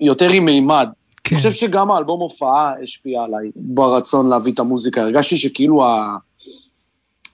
יותר 0.00 0.30
עם 0.30 0.44
מימד. 0.44 0.88
כן. 1.24 1.36
אני 1.36 1.42
חושב 1.42 1.52
שגם 1.52 1.90
האלבום 1.90 2.20
הופעה 2.20 2.72
השפיע 2.82 3.22
עליי 3.22 3.50
ברצון 3.56 4.28
להביא 4.28 4.52
את 4.52 4.58
המוזיקה. 4.58 5.02
הרגשתי 5.02 5.36
שכאילו 5.36 5.84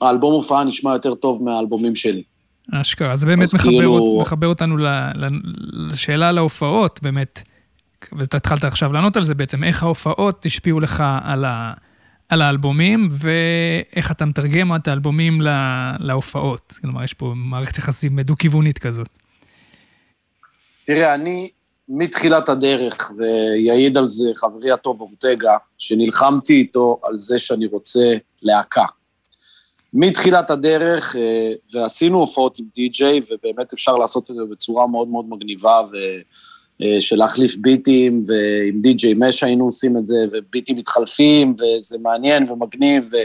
האלבום 0.01 0.33
הופעה 0.33 0.65
נשמע 0.65 0.93
יותר 0.93 1.15
טוב 1.15 1.43
מהאלבומים 1.43 1.95
שלי. 1.95 2.23
אשכרה, 2.73 3.17
זה 3.17 3.27
באמת 3.27 3.47
מחבר, 3.55 3.71
כאילו... 3.71 4.19
מחבר 4.21 4.47
אותנו 4.47 4.77
לשאלה 5.73 6.29
על 6.29 6.39
ההופעות, 6.39 7.01
באמת, 7.03 7.43
ואתה 8.13 8.37
התחלת 8.37 8.65
עכשיו 8.65 8.93
לענות 8.93 9.17
על 9.17 9.25
זה 9.25 9.35
בעצם, 9.35 9.65
איך 9.65 9.83
ההופעות 9.83 10.47
השפיעו 10.47 10.81
לך 10.81 11.03
על, 11.23 11.45
ה, 11.45 11.73
על 12.29 12.43
האלבומים, 12.43 13.09
ואיך 13.13 14.11
אתה 14.11 14.27
מתרגם 14.27 14.77
את 14.77 14.89
האלבומים 14.89 15.41
לה, 15.41 15.93
להופעות. 15.99 16.75
כלומר, 16.81 17.05
יש 17.05 17.15
פה 17.15 17.33
מערכת 17.37 17.79
יחסים 17.79 18.21
דו-כיוונית 18.21 18.79
כזאת. 18.79 19.19
תראה, 20.85 21.15
אני 21.15 21.51
מתחילת 21.89 22.49
הדרך, 22.49 23.11
ויעיד 23.19 23.99
על 23.99 24.07
זה 24.07 24.25
חברי 24.37 24.71
הטוב 24.71 25.01
אורטגה, 25.01 25.57
שנלחמתי 25.79 26.53
איתו 26.53 27.01
על 27.05 27.17
זה 27.17 27.39
שאני 27.39 27.67
רוצה 27.67 28.15
להקה. 28.43 28.85
מתחילת 29.95 30.51
הדרך, 30.51 31.17
אה, 31.17 31.53
ועשינו 31.73 32.19
הופעות 32.19 32.59
עם 32.59 32.65
די-ג'יי, 32.75 33.21
ובאמת 33.31 33.73
אפשר 33.73 33.97
לעשות 33.97 34.31
את 34.31 34.35
זה 34.35 34.43
בצורה 34.51 34.87
מאוד 34.87 35.09
מאוד 35.09 35.29
מגניבה. 35.29 35.81
אה, 36.83 37.01
של 37.01 37.17
להחליף 37.17 37.57
ביטים, 37.57 38.19
ועם 38.27 38.81
די.ג'יי 38.81 39.15
מש 39.15 39.43
היינו 39.43 39.65
עושים 39.65 39.97
את 39.97 40.07
זה, 40.07 40.17
וביטים 40.33 40.77
מתחלפים, 40.77 41.55
וזה 41.59 41.99
מעניין 41.99 42.51
ומגניב, 42.51 43.11
ו, 43.13 43.17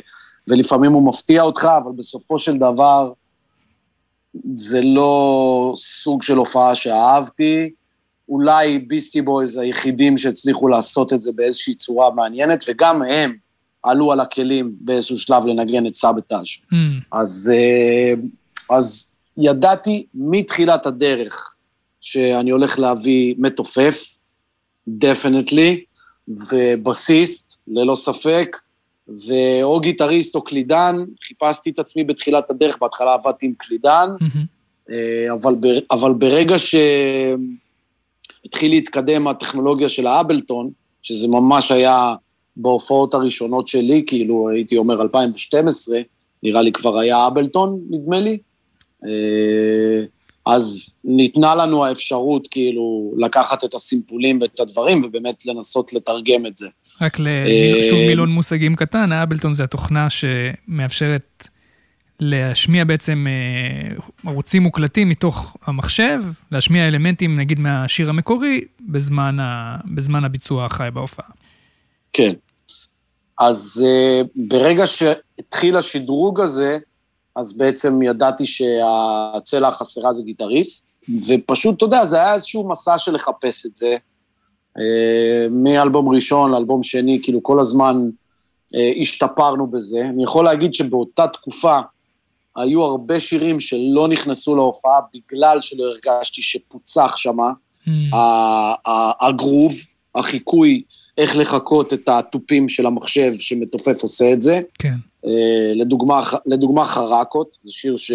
ולפעמים 0.50 0.92
הוא 0.92 1.08
מפתיע 1.08 1.42
אותך, 1.42 1.68
אבל 1.84 1.92
בסופו 1.96 2.40
של 2.40 2.58
דבר 2.58 3.12
זה 4.54 4.82
לא 4.82 5.74
סוג 5.76 6.24
של 6.24 6.38
הופעה 6.38 6.76
שאהבתי. 6.76 7.72
אולי 8.30 8.80
ביסטי 8.80 9.22
בויז 9.22 9.58
היחידים 9.58 10.18
שהצליחו 10.18 10.68
לעשות 10.68 11.14
את 11.14 11.22
זה 11.22 11.32
באיזושהי 11.32 11.76
צורה 11.76 12.12
מעניינת, 12.12 12.64
וגם 12.68 13.02
הם 13.02 13.36
עלו 13.86 14.12
על 14.12 14.20
הכלים 14.20 14.76
באיזשהו 14.80 15.20
שלב 15.20 15.46
לנגן 15.46 15.88
את 15.88 15.96
Sabotage. 15.96 16.46
Mm. 16.74 16.76
אז, 17.12 17.52
אה, 17.56 18.14
אז 18.70 19.16
ידעתי 19.38 20.06
מתחילת 20.14 20.86
הדרך 20.86 21.54
שאני 22.02 22.50
הולך 22.52 22.80
להביא 22.80 23.36
מתופף, 23.38 24.18
definitely, 24.88 25.84
ובסיסט, 26.28 27.62
ללא 27.68 27.96
ספק, 27.96 28.58
ואו 29.28 29.80
גיטריסט 29.80 30.36
או 30.36 30.42
קלידן, 30.42 30.96
חיפשתי 31.24 31.70
את 31.70 31.80
עצמי 31.80 32.04
בתחילת 32.04 32.50
הדרך, 32.50 32.78
בהתחלה 32.82 33.14
עבדתי 33.14 33.46
עם 33.46 33.54
קלידן, 33.58 34.10
Mm-hmm. 34.22 34.56
אבל, 35.34 35.56
ב, 35.60 35.68
אבל 35.92 36.14
ברגע 36.14 36.56
שהתחיל 36.60 37.42
להתקדם 38.72 39.28
הטכנולוגיה 39.28 39.90
של 39.90 40.08
האבלטון, 40.08 40.70
שזה 41.02 41.28
ממש 41.28 41.72
היה 41.72 42.16
בהופעות 42.58 43.14
הראשונות 43.14 43.68
שלי, 43.68 44.04
כאילו 44.08 44.50
הייתי 44.50 44.78
אומר 44.78 45.02
2012, 45.02 46.00
נראה 46.44 46.62
לי 46.62 46.72
כבר 46.72 47.00
היה 47.00 47.28
אבלטון, 47.28 47.80
נדמה 47.90 48.20
לי, 48.20 48.38
אה, 49.06 50.04
אז 50.46 50.96
ניתנה 51.04 51.56
לנו 51.56 51.86
האפשרות 51.86 52.48
כאילו 52.48 53.14
לקחת 53.18 53.64
את 53.64 53.74
הסימפולים 53.74 54.42
ואת 54.42 54.60
הדברים 54.60 55.04
ובאמת 55.04 55.46
לנסות 55.46 55.94
לתרגם 55.94 56.46
את 56.46 56.58
זה. 56.58 56.68
רק 57.02 57.20
אה, 57.20 57.74
לשוב 57.80 58.00
מילון 58.08 58.30
מושגים 58.30 58.76
קטן, 58.76 59.12
האבלטון 59.12 59.54
זה 59.54 59.64
התוכנה 59.64 60.08
שמאפשרת 60.10 61.48
להשמיע 62.20 62.84
בעצם 62.84 63.28
אה, 63.30 63.96
ערוצים 64.32 64.64
מוקלטים 64.64 65.10
מתוך 65.10 65.58
המחשב, 65.66 66.24
להשמיע 66.52 66.88
אלמנטים 66.88 67.40
נגיד 67.40 67.60
מהשיר 67.60 68.10
המקורי 68.10 68.62
בזמן, 68.90 69.40
ה... 69.40 69.78
בזמן 69.86 70.24
הביצוע 70.24 70.66
החי 70.66 70.88
בהופעה. 70.94 71.28
כן. 72.14 72.34
אז 73.40 73.86
uh, 73.86 74.28
ברגע 74.36 74.88
שהתחיל 74.88 75.78
השדרוג 75.78 76.40
הזה, 76.40 76.78
אז 77.36 77.58
בעצם 77.58 78.02
ידעתי 78.02 78.46
שהצלע 78.46 79.68
החסרה 79.68 80.14
זה 80.14 80.24
גיטריסט, 80.24 80.96
ופשוט, 81.28 81.78
אתה 81.78 81.86
יודע, 81.86 82.06
זה 82.06 82.18
היה 82.18 82.34
איזשהו 82.34 82.70
מסע 82.70 82.98
של 82.98 83.16
לחפש 83.16 83.66
את 83.66 83.76
זה. 83.76 83.98
Uh, 84.78 84.82
מאלבום 85.52 86.10
ראשון 86.10 86.52
לאלבום 86.52 86.84
שני, 86.84 87.20
כאילו 87.24 87.44
כל 87.44 87.60
הזמן 87.60 88.10
uh, 88.74 88.78
השתפרנו 89.02 89.68
בזה. 89.68 90.06
אני 90.06 90.24
יכול 90.24 90.46
להגיד 90.46 90.74
שבאותה 90.74 91.28
תקופה 91.28 91.80
היו 92.56 92.84
הרבה 92.84 93.20
שירים 93.20 93.60
שלא 93.60 94.08
נכנסו 94.08 94.56
להופעה 94.56 95.00
בגלל 95.14 95.62
שלא 95.62 95.84
הרגשתי 95.84 96.42
שפוצח 96.42 97.16
שמה 97.18 97.52
Mm. 97.88 98.16
הגרוב, 99.22 99.74
החיקוי, 100.16 100.84
איך 101.18 101.38
לחקות 101.38 101.94
את 101.94 102.10
התופים 102.10 102.70
של 102.70 102.86
המחשב 102.86 103.34
שמתופף 103.40 104.02
עושה 104.02 104.34
את 104.34 104.42
זה. 104.42 104.62
כן. 104.80 104.94
אה, 105.26 105.72
לדוגמה, 105.76 106.22
לדוגמה 106.46 106.86
חרקות, 106.86 107.58
זה 107.62 107.72
שיר 107.72 107.98
ש... 107.98 108.12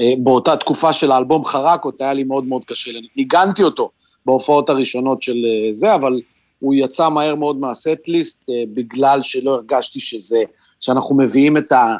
אה, 0.00 0.12
באותה 0.22 0.56
תקופה 0.56 0.92
של 0.92 1.12
האלבום 1.12 1.44
חרקות 1.44 2.00
היה 2.00 2.12
לי 2.12 2.24
מאוד 2.24 2.44
מאוד 2.44 2.64
קשה, 2.64 2.90
ניגנתי 3.16 3.62
אותו 3.62 3.90
בהופעות 4.26 4.70
הראשונות 4.70 5.22
של 5.22 5.36
אה, 5.46 5.74
זה, 5.74 5.94
אבל 5.94 6.20
הוא 6.58 6.74
יצא 6.74 7.08
מהר 7.08 7.34
מאוד 7.34 7.60
מהסט-ליסט 7.60 8.50
בגלל 8.74 9.22
שלא 9.22 9.54
הרגשתי 9.54 10.00
שזה, 10.00 10.42
שאנחנו 10.80 11.16
מביאים 11.16 11.56
את, 11.56 11.72
ה, 11.72 11.96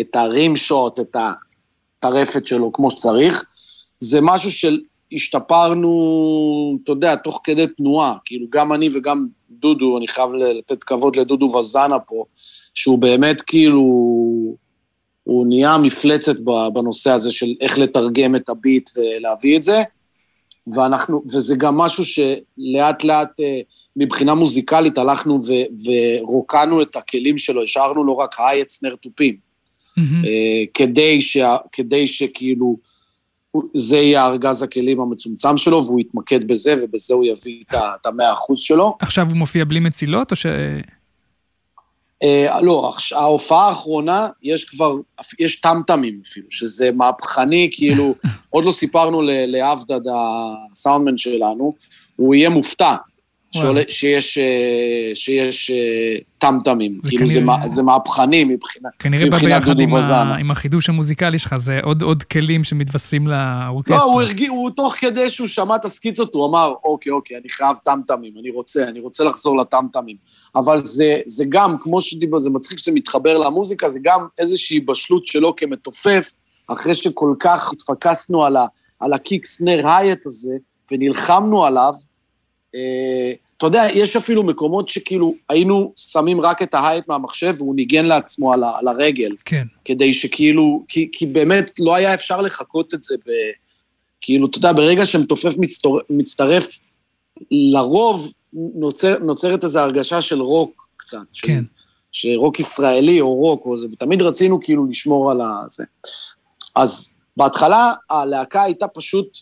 את 0.00 0.16
הרים 0.16 0.56
שוט, 0.56 1.00
את 1.00 1.16
הטרפת 1.98 2.46
שלו 2.46 2.72
כמו 2.72 2.90
שצריך. 2.90 3.44
זה 3.98 4.18
משהו 4.22 4.50
של 4.50 4.80
השתפרנו, 5.14 6.78
אתה 6.84 6.92
יודע, 6.92 7.16
תוך 7.16 7.40
כדי 7.44 7.66
תנועה, 7.66 8.14
כאילו 8.24 8.46
גם 8.50 8.72
אני 8.72 8.88
וגם 8.94 9.26
דודו, 9.50 9.98
אני 9.98 10.08
חייב 10.08 10.30
לתת 10.32 10.84
כבוד 10.84 11.16
לדודו 11.16 11.46
וזנה 11.46 11.98
פה, 11.98 12.24
שהוא 12.74 12.98
באמת 12.98 13.40
כאילו, 13.40 13.82
הוא 15.24 15.46
נהיה 15.46 15.78
מפלצת 15.78 16.36
בנושא 16.72 17.10
הזה 17.10 17.30
של 17.30 17.54
איך 17.60 17.78
לתרגם 17.78 18.36
את 18.36 18.48
הביט 18.48 18.90
ולהביא 18.96 19.56
את 19.56 19.64
זה, 19.64 19.82
ואנחנו, 20.74 21.22
וזה 21.32 21.56
גם 21.56 21.76
משהו 21.76 22.04
שלאט 22.04 23.04
לאט 23.04 23.40
אה, 23.40 23.60
מבחינה 23.96 24.34
מוזיקלית 24.34 24.98
הלכנו 24.98 25.38
ו, 25.46 25.52
ורוקנו 25.84 26.82
את 26.82 26.96
הכלים 26.96 27.38
שלו, 27.38 27.62
השארנו 27.62 28.04
לו 28.04 28.18
רק 28.18 28.34
היי 28.38 28.62
אצנר 28.62 28.94
תופים, 29.02 29.52
Mm-hmm. 29.98 30.26
כדי, 30.74 31.20
ש, 31.20 31.36
כדי 31.72 32.06
שכאילו, 32.06 32.76
זה 33.74 33.96
יהיה 33.96 34.26
ארגז 34.26 34.62
הכלים 34.62 35.00
המצומצם 35.00 35.56
שלו, 35.56 35.84
והוא 35.84 36.00
יתמקד 36.00 36.48
בזה, 36.48 36.74
ובזה 36.82 37.14
הוא 37.14 37.24
יביא 37.24 37.62
את 37.72 38.06
המאה 38.06 38.32
אחוז 38.32 38.60
שלו. 38.60 38.96
עכשיו 39.00 39.26
הוא 39.30 39.36
מופיע 39.36 39.64
בלי 39.64 39.80
מצילות, 39.80 40.30
או 40.30 40.36
ש... 40.36 40.46
אה, 42.22 42.60
לא, 42.60 42.92
ההופעה 43.14 43.68
האחרונה, 43.68 44.28
יש 44.42 44.64
כבר, 44.64 44.94
יש 45.38 45.60
טמטמים 45.60 46.20
אפילו, 46.26 46.46
שזה 46.50 46.90
מהפכני, 46.92 47.68
כאילו, 47.72 48.14
עוד 48.50 48.64
לא 48.64 48.72
סיפרנו 48.72 49.22
לעבדד, 49.24 50.00
הסאונדמן 50.14 51.16
שלנו, 51.16 51.74
הוא 52.16 52.34
יהיה 52.34 52.48
מופתע. 52.48 52.94
שעולה, 53.52 53.82
שיש, 53.88 54.38
אה, 54.38 55.10
שיש 55.14 55.70
אה, 55.70 56.16
טמטמים, 56.38 56.98
כאילו 57.08 57.26
כנראה, 57.26 57.56
זה, 57.62 57.68
זה 57.68 57.82
מהפכני 57.82 58.44
מבחינה, 58.44 58.88
כנראה 58.98 59.30
בא 59.30 59.38
ביחד 59.38 59.80
עם, 59.80 59.94
ה, 59.94 60.36
עם 60.40 60.50
החידוש 60.50 60.88
המוזיקלי 60.88 61.38
שלך, 61.38 61.56
זה 61.56 61.80
עוד, 61.82 62.02
עוד 62.02 62.22
כלים 62.22 62.64
שמתווספים 62.64 63.26
לאורקסטרה. 63.26 63.98
לא, 63.98 64.04
הוא 64.04 64.22
הרגיע, 64.22 64.50
הוא 64.50 64.70
תוך 64.70 64.94
כדי 64.94 65.30
שהוא 65.30 65.48
שמע 65.48 65.76
את 65.76 65.84
הסקיצות, 65.84 66.34
הוא 66.34 66.46
אמר, 66.46 66.74
אוקיי, 66.84 67.12
אוקיי, 67.12 67.36
אני 67.36 67.48
חייב 67.48 67.76
טמטמים, 67.84 68.32
אני 68.40 68.50
רוצה, 68.50 68.88
אני 68.88 69.00
רוצה 69.00 69.24
לחזור 69.24 69.58
לטמטמים. 69.58 70.16
אבל 70.54 70.78
זה, 70.78 71.20
זה 71.26 71.44
גם, 71.48 71.76
כמו 71.80 72.00
שדיבר, 72.00 72.38
זה 72.38 72.50
מצחיק 72.50 72.78
שזה 72.78 72.92
מתחבר 72.92 73.38
למוזיקה, 73.38 73.88
זה 73.88 73.98
גם 74.02 74.26
איזושהי 74.38 74.80
בשלות 74.80 75.26
שלו 75.26 75.56
כמתופף, 75.56 76.34
אחרי 76.68 76.94
שכל 76.94 77.34
כך 77.40 77.72
התפקסנו 77.72 78.44
על, 78.44 78.56
ה, 78.56 78.66
על 79.00 79.12
ה 79.12 79.18
kick 79.18 79.44
snare 79.46 79.88
hat 79.88 80.26
הזה, 80.26 80.56
ונלחמנו 80.92 81.64
עליו, 81.64 81.92
אה, 82.74 83.32
אתה 83.62 83.68
יודע, 83.68 83.86
יש 83.94 84.16
אפילו 84.16 84.42
מקומות 84.42 84.88
שכאילו 84.88 85.34
היינו 85.48 85.92
שמים 85.96 86.40
רק 86.40 86.62
את 86.62 86.74
ה 86.74 86.83
hat 86.83 87.08
מהמחשב 87.08 87.54
והוא 87.58 87.76
ניגן 87.76 88.06
לעצמו 88.06 88.52
על, 88.52 88.64
ה, 88.64 88.72
על 88.78 88.88
הרגל. 88.88 89.30
כן. 89.44 89.66
כדי 89.84 90.14
שכאילו, 90.14 90.84
כי, 90.88 91.08
כי 91.12 91.26
באמת 91.26 91.72
לא 91.78 91.94
היה 91.94 92.14
אפשר 92.14 92.40
לחקות 92.40 92.94
את 92.94 93.02
זה 93.02 93.16
ב... 93.16 93.30
כאילו, 94.20 94.46
אתה 94.46 94.58
יודע, 94.58 94.72
ברגע 94.72 95.06
שמתופף 95.06 95.58
מצטר, 95.58 95.88
מצטרף, 96.10 96.78
לרוב 97.50 98.32
נוצר, 98.52 99.18
נוצרת 99.18 99.64
איזו 99.64 99.80
הרגשה 99.80 100.22
של 100.22 100.40
רוק 100.40 100.88
קצת. 100.96 101.18
כן. 101.34 101.64
של, 102.12 102.28
רוק 102.36 102.60
ישראלי 102.60 103.20
או 103.20 103.34
רוק 103.34 103.66
או 103.66 103.78
זה, 103.78 103.86
ותמיד 103.92 104.22
רצינו 104.22 104.60
כאילו 104.60 104.86
לשמור 104.86 105.30
על 105.30 105.40
הזה. 105.64 105.84
אז 106.74 107.18
בהתחלה 107.36 107.92
הלהקה 108.10 108.62
הייתה 108.62 108.88
פשוט 108.88 109.38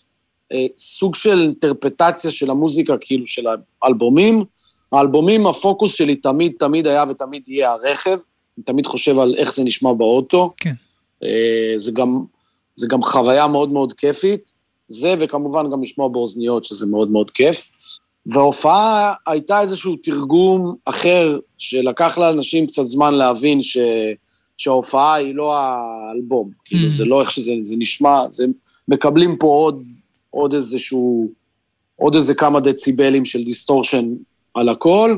סוג 0.78 1.14
של 1.14 1.40
אינטרפטציה 1.40 2.30
של 2.30 2.50
המוזיקה, 2.50 2.96
כאילו, 3.00 3.26
של 3.26 3.46
האלבומים. 3.82 4.44
האלבומים, 4.92 5.46
הפוקוס 5.46 5.94
שלי 5.94 6.16
תמיד, 6.16 6.52
תמיד 6.58 6.86
היה 6.86 7.04
ותמיד 7.08 7.42
יהיה 7.46 7.70
הרכב. 7.70 8.18
אני 8.58 8.64
תמיד 8.64 8.86
חושב 8.86 9.18
על 9.18 9.34
איך 9.38 9.54
זה 9.54 9.64
נשמע 9.64 9.92
באוטו. 9.92 10.50
כן. 10.56 10.72
אה, 11.22 11.74
זה 11.76 11.92
גם, 11.92 12.24
זה 12.74 12.86
גם 12.90 13.02
חוויה 13.02 13.46
מאוד 13.46 13.72
מאוד 13.72 13.92
כיפית. 13.92 14.54
זה, 14.88 15.14
וכמובן 15.18 15.70
גם 15.70 15.82
לשמוע 15.82 16.08
באוזניות, 16.08 16.64
שזה 16.64 16.86
מאוד 16.86 17.10
מאוד 17.10 17.30
כיף. 17.30 17.70
וההופעה 18.26 19.14
הייתה 19.26 19.60
איזשהו 19.60 19.96
תרגום 19.96 20.74
אחר, 20.84 21.38
שלקח 21.58 22.18
לאנשים 22.18 22.66
קצת 22.66 22.86
זמן 22.86 23.14
להבין 23.14 23.62
ש, 23.62 23.78
שההופעה 24.56 25.14
היא 25.14 25.34
לא 25.34 25.56
האלבום. 25.56 26.50
Mm. 26.50 26.62
כאילו, 26.64 26.90
זה 26.90 27.04
לא 27.04 27.20
איך 27.20 27.30
שזה 27.30 27.52
זה 27.62 27.76
נשמע, 27.78 28.28
זה 28.28 28.46
מקבלים 28.88 29.36
פה 29.36 29.46
עוד 29.46 29.82
עוד 30.30 30.54
איזשהו, 30.54 31.28
עוד 31.96 32.14
איזה 32.14 32.34
כמה 32.34 32.60
דציבלים 32.60 33.24
של 33.24 33.44
distortion 33.44 34.14
על 34.54 34.68
הכל, 34.68 35.16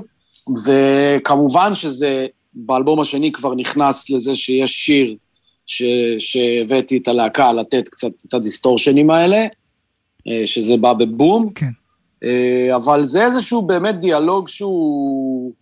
וכמובן 0.64 1.74
שזה, 1.74 2.26
באלבום 2.54 3.00
השני 3.00 3.32
כבר 3.32 3.54
נכנס 3.54 4.10
לזה 4.10 4.34
שיש 4.34 4.72
שיר 4.84 5.16
ש, 5.66 5.82
שהבאתי 6.18 6.96
את 6.96 7.08
הלהקה 7.08 7.52
לתת 7.52 7.88
קצת 7.88 8.12
את 8.28 8.34
הדיסטורשנים 8.34 9.10
האלה, 9.10 9.46
אה, 10.28 10.42
שזה 10.46 10.76
בא 10.76 10.92
בבום. 10.92 11.52
כן. 11.54 11.70
אה, 12.24 12.76
אבל 12.76 13.04
זה 13.06 13.24
איזשהו 13.24 13.62
באמת 13.62 14.00
דיאלוג 14.00 14.48
שהוא... 14.48 15.52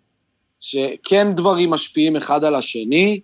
שכן 0.60 1.32
דברים 1.32 1.70
משפיעים 1.70 2.16
אחד 2.16 2.44
על 2.44 2.54
השני, 2.54 3.20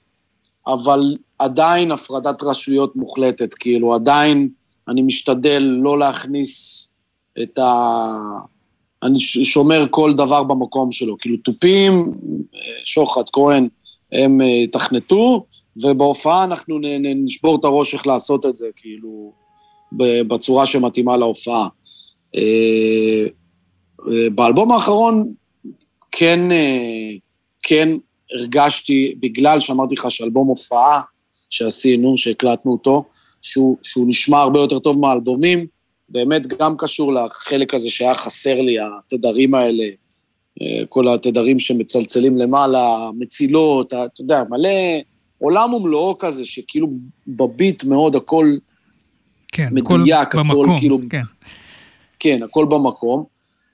אבל 0.67 1.17
עדיין 1.39 1.93
הפרדת 1.93 2.43
רשויות 2.43 2.97
מוחלטת, 2.97 3.55
כאילו 3.55 3.95
עדיין 3.95 4.49
אני 4.89 5.03
משתדל 5.03 5.63
לא 5.63 5.99
להכניס 5.99 6.95
את 7.43 7.59
ה... 7.59 7.69
אני 9.03 9.21
שומר 9.21 9.87
כל 9.91 10.15
דבר 10.15 10.43
במקום 10.43 10.93
שלו. 10.93 11.17
כאילו, 11.19 11.37
תופים, 11.37 12.13
שוחט, 12.85 13.31
כהן, 13.33 13.69
הם 14.13 14.41
אה, 14.41 14.67
תכנתו, 14.73 15.47
ובהופעה 15.83 16.45
אנחנו 16.45 16.79
נשבור 17.25 17.57
את 17.57 17.65
הראש 17.65 17.95
איך 17.95 18.07
לעשות 18.07 18.47
את 18.47 18.57
זה, 18.57 18.69
כאילו, 18.77 19.33
בצורה 20.29 20.67
שמתאימה 20.67 21.17
להופעה. 21.17 21.69
אה, 22.37 23.27
אה, 24.09 24.31
באלבום 24.31 24.73
האחרון 24.73 25.33
כן, 26.13 26.41
כן 27.63 27.89
הרגשתי, 28.33 29.15
בגלל 29.21 29.61
שאמרתי 29.61 29.95
לך 29.95 30.11
שאלבום 30.11 30.49
הופעה, 30.49 31.01
שעשינו, 31.51 32.19
שהקלטנו 32.19 32.73
אותו, 32.73 33.05
שהוא, 33.47 33.77
שהוא 33.83 34.09
נשמע 34.09 34.39
הרבה 34.39 34.61
יותר 34.61 34.79
טוב 34.79 34.99
מהאלבומים, 34.99 35.67
באמת 36.09 36.47
גם 36.47 36.77
קשור 36.77 37.13
לחלק 37.13 37.75
הזה 37.75 37.91
שהיה 37.91 38.15
חסר 38.15 38.61
לי, 38.61 38.77
התדרים 38.81 39.55
האלה, 39.55 39.85
אה, 40.63 40.83
כל 40.89 41.09
התדרים 41.09 41.59
שמצלצלים 41.59 42.37
למעלה, 42.37 43.11
מצילות, 43.19 43.87
אתה 43.95 44.21
יודע, 44.21 44.43
מלא 44.51 44.71
עולם 45.39 45.75
ומלואו 45.75 46.19
כזה, 46.19 46.45
שכאילו 46.45 46.89
בביט 47.27 47.85
מאוד 47.85 48.17
הכל 48.17 48.53
כן, 49.53 49.69
מדויק, 49.73 50.29
הכל 50.29 50.39
במקום, 50.39 50.79
כאילו... 50.79 50.99
כן. 51.11 51.23
כן, 52.19 52.43
הכל 52.43 52.65
במקום. 52.65 53.25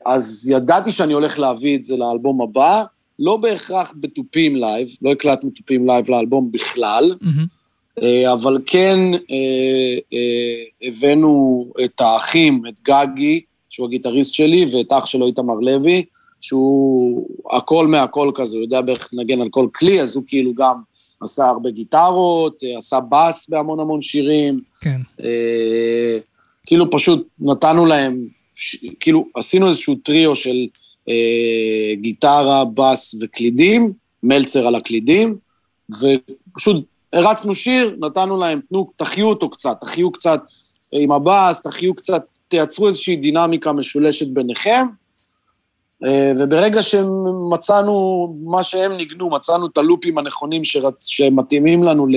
אז 0.07 0.51
ידעתי 0.51 0.91
שאני 0.91 1.13
הולך 1.13 1.39
להביא 1.39 1.77
את 1.77 1.85
זה 1.85 1.97
לאלבום 1.97 2.43
הבא, 2.43 2.85
לא 3.19 3.37
בהכרח 3.37 3.93
בתופים 4.01 4.57
לייב, 4.57 4.89
לא 5.03 5.13
הקלטנו 5.13 5.51
תופים 5.51 5.87
לייב 5.87 6.11
לאלבום 6.11 6.53
בכלל, 6.53 7.15
Mm-hmm. 7.23 7.62
אבל 8.33 8.59
כן 8.67 8.99
אה, 9.15 9.99
אה, 10.13 10.89
הבאנו 10.89 11.67
את 11.85 12.01
האחים, 12.01 12.63
את 12.69 12.81
גגי, 12.81 13.41
שהוא 13.71 13.87
הגיטריסט 13.87 14.35
שלי, 14.35 14.67
ואת 14.73 14.93
אח 14.93 15.07
שלו 15.07 15.27
איתמר 15.27 15.55
לוי, 15.55 16.05
שהוא 16.41 17.29
הכל 17.51 17.87
מהכל 17.87 18.31
כזה, 18.35 18.57
הוא 18.57 18.65
יודע 18.65 18.81
בערך 18.81 19.09
לנגן 19.13 19.41
על 19.41 19.49
כל 19.49 19.67
כלי, 19.75 20.01
אז 20.01 20.17
הוא 20.17 20.25
כאילו 20.27 20.55
גם 20.55 20.75
עשה 21.21 21.49
הרבה 21.49 21.71
גיטרות, 21.71 22.65
אה, 22.65 22.79
עשה 22.79 22.99
בס 23.09 23.49
בהמון 23.49 23.81
המון 23.81 24.03
שירים. 24.03 24.61
כן. 24.81 25.01
אה, 25.21 26.19
כאילו 26.67 26.91
פשוט 26.91 27.29
נתנו 27.41 27.87
להם, 27.87 28.27
ש, 28.55 28.85
כאילו 29.01 29.27
עשינו 29.35 29.69
איזשהו 29.69 29.95
טריו 29.95 30.37
של 30.37 30.67
אה, 31.09 31.95
גיטרה, 32.01 32.65
בס 32.65 33.15
וקלידים, 33.23 33.93
מלצר 34.23 34.67
על 34.67 34.75
הקלידים, 34.75 35.37
ופשוט 35.91 36.87
הרצנו 37.13 37.55
שיר, 37.55 37.97
נתנו 38.01 38.41
להם, 38.41 38.61
תנו, 38.69 38.91
תחיו 38.97 39.29
אותו 39.29 39.51
קצת, 39.51 39.81
תחיו 39.81 40.13
קצת 40.13 40.41
עם 40.93 41.13
הבאס, 41.13 41.63
תחיו 41.63 41.95
קצת, 41.95 42.25
תייצרו 42.49 42.89
איזושהי 42.89 43.17
דינמיקה 43.17 43.73
משולשת 43.73 44.27
ביניכם. 44.29 44.87
אה, 46.05 46.33
וברגע 46.39 46.83
שמצאנו 46.83 48.37
מה 48.45 48.63
שהם 48.63 48.93
ניגנו, 48.93 49.31
מצאנו 49.31 49.67
את 49.67 49.79
הלופים 49.79 50.19
הנכונים 50.19 50.65
שרצ... 50.65 51.07
שמתאימים 51.07 51.85
לנו 51.85 52.07
ל... 52.07 52.15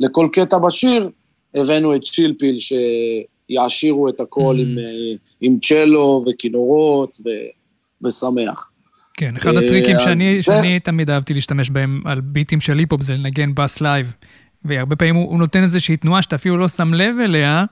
לכל 0.00 0.28
קטע 0.32 0.58
בשיר, 0.58 1.10
הבאנו 1.54 1.94
את 1.94 2.02
צ'ילפיל 2.02 2.56
שיעשירו 2.58 4.08
את 4.08 4.20
הכל 4.20 4.56
Mm. 4.58 4.62
עם, 4.62 4.78
אה, 4.78 5.12
עם 5.40 5.58
צ'לו 5.62 6.24
וכינורות 6.26 7.18
ו... 7.24 7.28
ושמח. 8.06 8.70
כן, 9.16 9.36
אחד 9.36 9.54
אה, 9.54 9.60
הטריקים 9.60 9.96
אז 9.96 10.02
שאני, 10.02 10.36
זה- 10.36 10.42
שאני 10.42 10.80
תמיד 10.80 11.10
אהבתי 11.10 11.34
להשתמש 11.34 11.70
בהם 11.70 12.02
על 12.04 12.20
ביטים 12.20 12.60
של 12.60 12.78
היפ-הופ 12.78 13.02
זה 13.02 13.14
לנגן 13.14 13.54
בס 13.54 13.80
לייב. 13.80 14.14
והרבה 14.64 14.96
פעמים 14.96 15.14
הוא, 15.14 15.30
הוא 15.30 15.38
נותן 15.38 15.62
איזושהי 15.62 15.96
תנועה 15.96 16.22
שאתה 16.22 16.36
אפילו 16.36 16.56
לא 16.56 16.68
שם 16.68 16.94
לב 16.94 17.16
אליה, 17.24 17.64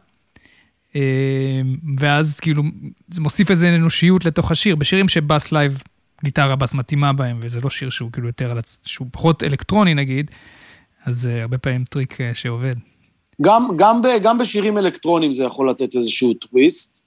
אה, 0.96 1.00
ואז 1.98 2.40
כאילו 2.40 2.62
זה 3.10 3.20
מוסיף 3.20 3.50
איזו 3.50 3.66
אנושיות 3.66 4.24
לתוך 4.24 4.50
השיר. 4.50 4.76
בשירים 4.76 5.08
שבס 5.08 5.52
לייב, 5.52 5.82
גיטרה 6.24 6.56
בס 6.56 6.74
מתאימה 6.74 7.12
בהם, 7.12 7.38
וזה 7.42 7.60
לא 7.60 7.70
שיר 7.70 7.90
שהוא 7.90 8.10
כאילו 8.12 8.26
יותר, 8.26 8.50
על 8.50 8.58
הצ- 8.58 8.78
שהוא 8.82 9.08
פחות 9.12 9.42
אלקטרוני 9.42 9.94
נגיד, 9.94 10.30
אז 11.04 11.16
זה 11.16 11.42
הרבה 11.42 11.58
פעמים 11.58 11.84
טריק 11.84 12.20
אה, 12.20 12.34
שעובד. 12.34 12.74
גם, 13.42 13.68
גם, 13.76 14.02
ב, 14.02 14.06
גם 14.22 14.38
בשירים 14.38 14.78
אלקטרונים 14.78 15.32
זה 15.32 15.44
יכול 15.44 15.70
לתת 15.70 15.94
איזשהו 15.96 16.34
טוויסט. 16.34 17.04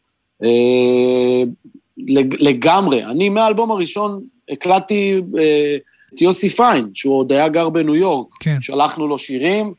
לג, 1.97 2.35
לגמרי. 2.39 3.05
אני 3.05 3.29
מהאלבום 3.29 3.71
הראשון 3.71 4.23
הקלטתי 4.49 5.21
אה, 5.39 5.77
את 6.13 6.21
יוסי 6.21 6.49
פיין, 6.49 6.89
שהוא 6.93 7.19
עוד 7.19 7.31
היה 7.31 7.47
גר 7.47 7.69
בניו 7.69 7.95
יורק. 7.95 8.27
כן. 8.39 8.57
שלחנו 8.61 9.07
לו 9.07 9.17
שירים, 9.17 9.73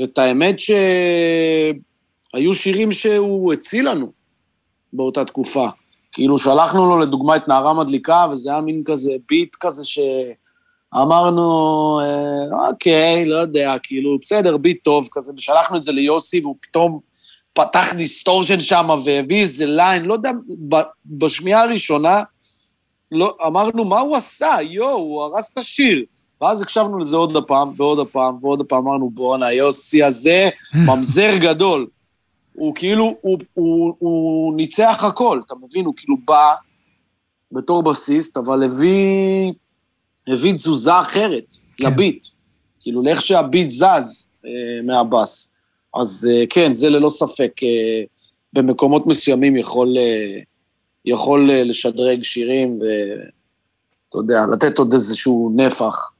ואת 0.00 0.18
האמת 0.18 0.58
שהיו 0.58 1.74
שירים 2.54 2.92
שהוא 2.92 3.52
הציל 3.52 3.90
לנו 3.90 4.12
באותה 4.92 5.24
תקופה. 5.24 5.68
כאילו, 6.12 6.38
שלחנו 6.38 6.88
לו 6.88 6.98
לדוגמה 6.98 7.36
את 7.36 7.48
נערה 7.48 7.74
מדליקה, 7.74 8.26
וזה 8.30 8.50
היה 8.50 8.60
מין 8.60 8.82
כזה 8.84 9.12
ביט 9.28 9.56
כזה 9.60 9.82
שאמרנו, 9.84 12.00
אה, 12.00 12.68
אוקיי, 12.68 13.26
לא 13.26 13.36
יודע, 13.36 13.74
כאילו, 13.82 14.18
בסדר, 14.22 14.56
ביט 14.56 14.84
טוב 14.84 15.08
כזה, 15.12 15.32
ושלחנו 15.36 15.76
את 15.76 15.82
זה 15.82 15.92
ליוסי, 15.92 16.40
והוא 16.40 16.56
פתאום 16.60 16.98
פתח 17.52 17.94
distortion 17.96 18.60
שם 18.60 18.88
והביא 19.04 19.40
איזה 19.40 19.66
line, 19.66 20.04
לא 20.04 20.14
יודע, 20.14 20.30
בשמיעה 21.06 21.62
הראשונה, 21.62 22.22
לא, 23.12 23.36
אמרנו, 23.46 23.84
מה 23.84 24.00
הוא 24.00 24.16
עשה? 24.16 24.56
יואו, 24.62 24.96
הוא 24.98 25.22
הרס 25.22 25.52
את 25.52 25.58
השיר. 25.58 26.04
ואז 26.40 26.62
הקשבנו 26.62 26.98
לזה 26.98 27.16
עוד 27.16 27.36
הפעם, 27.36 27.72
ועוד 27.76 27.98
הפעם, 27.98 28.38
ועוד 28.40 28.60
הפעם, 28.60 28.88
אמרנו, 28.88 29.10
בואנה, 29.10 29.52
יוסי 29.52 30.02
הזה, 30.02 30.48
ממזר 30.86 31.30
גדול. 31.38 31.86
הוא 32.52 32.74
כאילו, 32.74 33.16
הוא, 33.20 33.38
הוא, 33.54 33.94
הוא 33.98 34.56
ניצח 34.56 35.04
הכל, 35.04 35.40
אתה 35.46 35.54
מבין? 35.62 35.84
הוא 35.84 35.94
כאילו 35.96 36.16
בא 36.24 36.54
בתור 37.52 37.82
בסיסט, 37.82 38.36
אבל 38.36 38.62
הביא, 38.64 39.52
הביא 40.26 40.52
תזוזה 40.52 41.00
אחרת 41.00 41.52
כן. 41.76 41.86
לביט. 41.86 42.26
כאילו, 42.80 43.02
לאיך 43.02 43.22
שהביט 43.22 43.70
זז 43.70 44.32
אה, 44.44 44.50
מהבאס. 44.84 45.52
אז 45.94 46.28
אה, 46.32 46.44
כן, 46.50 46.74
זה 46.74 46.90
ללא 46.90 47.08
ספק 47.08 47.52
אה, 47.62 48.02
במקומות 48.52 49.06
מסוימים 49.06 49.56
יכול, 49.56 49.94
אה, 49.98 50.38
יכול 51.04 51.50
לשדרג 51.52 52.22
שירים 52.22 52.78
ואתה 52.80 54.18
יודע, 54.18 54.44
לתת 54.52 54.78
עוד 54.78 54.92
איזשהו 54.92 55.52
נפח. 55.56 56.12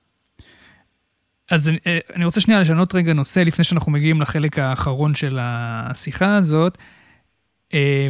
אז 1.50 1.70
אני- 2.16 2.24
רוצה 2.24 2.40
שנייה 2.40 2.60
לשנות 2.60 2.94
רגע 2.94 3.12
נושא 3.12 3.40
לפני 3.40 3.64
שאנחנו 3.64 3.92
מגיעים 3.92 4.20
לחלק 4.20 4.58
האחרון 4.58 5.14
של 5.14 5.38
השיחה 5.40 6.36
הזאת, 6.36 6.78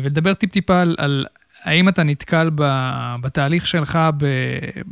ולדבר 0.03 0.35
טיפ-טיפה 0.35 0.81
על, 0.81 0.95
על 0.99 1.27
האם 1.63 1.89
אתה 1.89 2.03
נתקל 2.03 2.51
בתהליך 3.21 3.67
שלך 3.67 3.99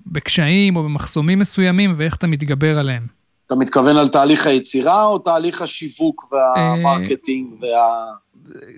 בקשיים 0.07 0.77
או 0.77 0.83
במחסומים 0.83 1.39
מסוימים 1.39 1.95
ואיך 1.97 2.17
אתה 2.17 2.27
מתגבר 2.27 2.79
עליהם. 2.79 3.18
אתה 3.49 3.57
מתכוון 3.57 3.97
על 3.97 4.09
תהליך 4.09 4.47
היצירה 4.47 5.05
או 5.05 5.19
תהליך 5.19 5.63
השיווק 5.63 6.33
והמרקטינג 6.33 7.49
וה... 7.61 8.05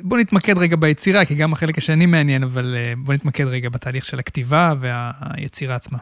בוא 0.02 0.18
נתמקד 0.18 0.59
רגע 0.59 0.76
ביצירה, 0.76 1.24
כי 1.24 1.35
גם 1.35 1.52
החלק 1.52 1.78
השני 1.78 2.06
מעניין, 2.06 2.42
אבל 2.42 2.76
אה, 2.76 2.92
בוא 3.04 3.14
נתמקד 3.14 3.46
רגע 3.46 3.68
בתהליך 3.68 4.04
של 4.04 4.18
הכתיבה 4.18 4.74
והיצירה 4.80 5.74
עצמה. 5.74 5.98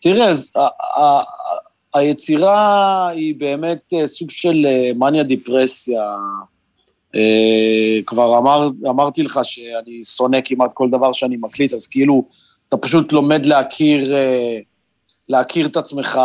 תראה, 0.00 0.26
אז 0.26 0.52
היצירה 1.94 3.08
היא 3.08 3.34
באמת 3.38 3.92
אה, 3.92 4.06
סוג 4.06 4.30
של 4.30 4.66
אה, 4.66 4.90
מניה 4.96 5.22
דיפרסיה. 5.22 6.02
אה, 7.14 7.98
כבר 8.06 8.38
אמר, 8.38 8.68
אמרתי 8.88 9.22
לך 9.22 9.40
שאני 9.42 10.04
שונא 10.04 10.38
כמעט 10.44 10.72
כל 10.72 10.88
דבר 10.90 11.12
שאני 11.12 11.36
מקליט, 11.36 11.72
אז 11.72 11.86
כאילו, 11.86 12.24
אתה 12.68 12.76
פשוט 12.76 13.12
לומד 13.12 13.46
להכיר, 13.46 14.14
אה, 14.14 14.58
להכיר 15.28 15.66
את 15.66 15.76
עצמך 15.76 16.20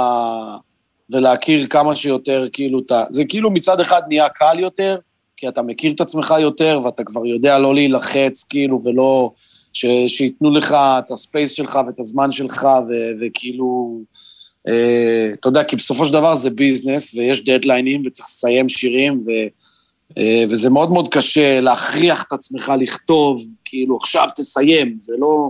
ולהכיר 1.09 1.67
כמה 1.67 1.95
שיותר, 1.95 2.45
כאילו, 2.53 2.79
אתה... 2.79 3.03
זה 3.09 3.25
כאילו 3.25 3.51
מצד 3.51 3.79
אחד 3.79 4.01
נהיה 4.07 4.29
קל 4.29 4.59
יותר, 4.59 4.97
כי 5.37 5.47
אתה 5.47 5.61
מכיר 5.61 5.91
את 5.91 6.01
עצמך 6.01 6.33
יותר, 6.39 6.79
ואתה 6.83 7.03
כבר 7.03 7.25
יודע 7.25 7.59
לא 7.59 7.75
להילחץ, 7.75 8.43
כאילו, 8.49 8.77
ולא... 8.85 9.31
ש, 9.75 9.85
שייתנו 10.07 10.51
לך 10.51 10.71
את 10.71 11.11
הספייס 11.11 11.51
שלך 11.51 11.79
ואת 11.87 11.99
הזמן 11.99 12.31
שלך, 12.31 12.63
ו, 12.63 12.93
וכאילו... 13.21 13.99
אה, 14.67 15.29
אתה 15.39 15.47
יודע, 15.47 15.63
כי 15.63 15.75
בסופו 15.75 16.05
של 16.05 16.13
דבר 16.13 16.35
זה 16.35 16.49
ביזנס, 16.49 17.13
ויש 17.13 17.45
דדליינים, 17.45 18.01
וצריך 18.05 18.27
לסיים 18.27 18.69
שירים, 18.69 19.23
ו, 19.27 19.31
אה, 20.17 20.43
וזה 20.49 20.69
מאוד 20.69 20.91
מאוד 20.91 21.07
קשה 21.09 21.61
להכריח 21.61 22.23
את 22.27 22.33
עצמך 22.33 22.73
לכתוב, 22.79 23.41
כאילו, 23.65 23.97
עכשיו 23.97 24.27
תסיים, 24.35 24.95
זה 24.99 25.13
לא... 25.17 25.49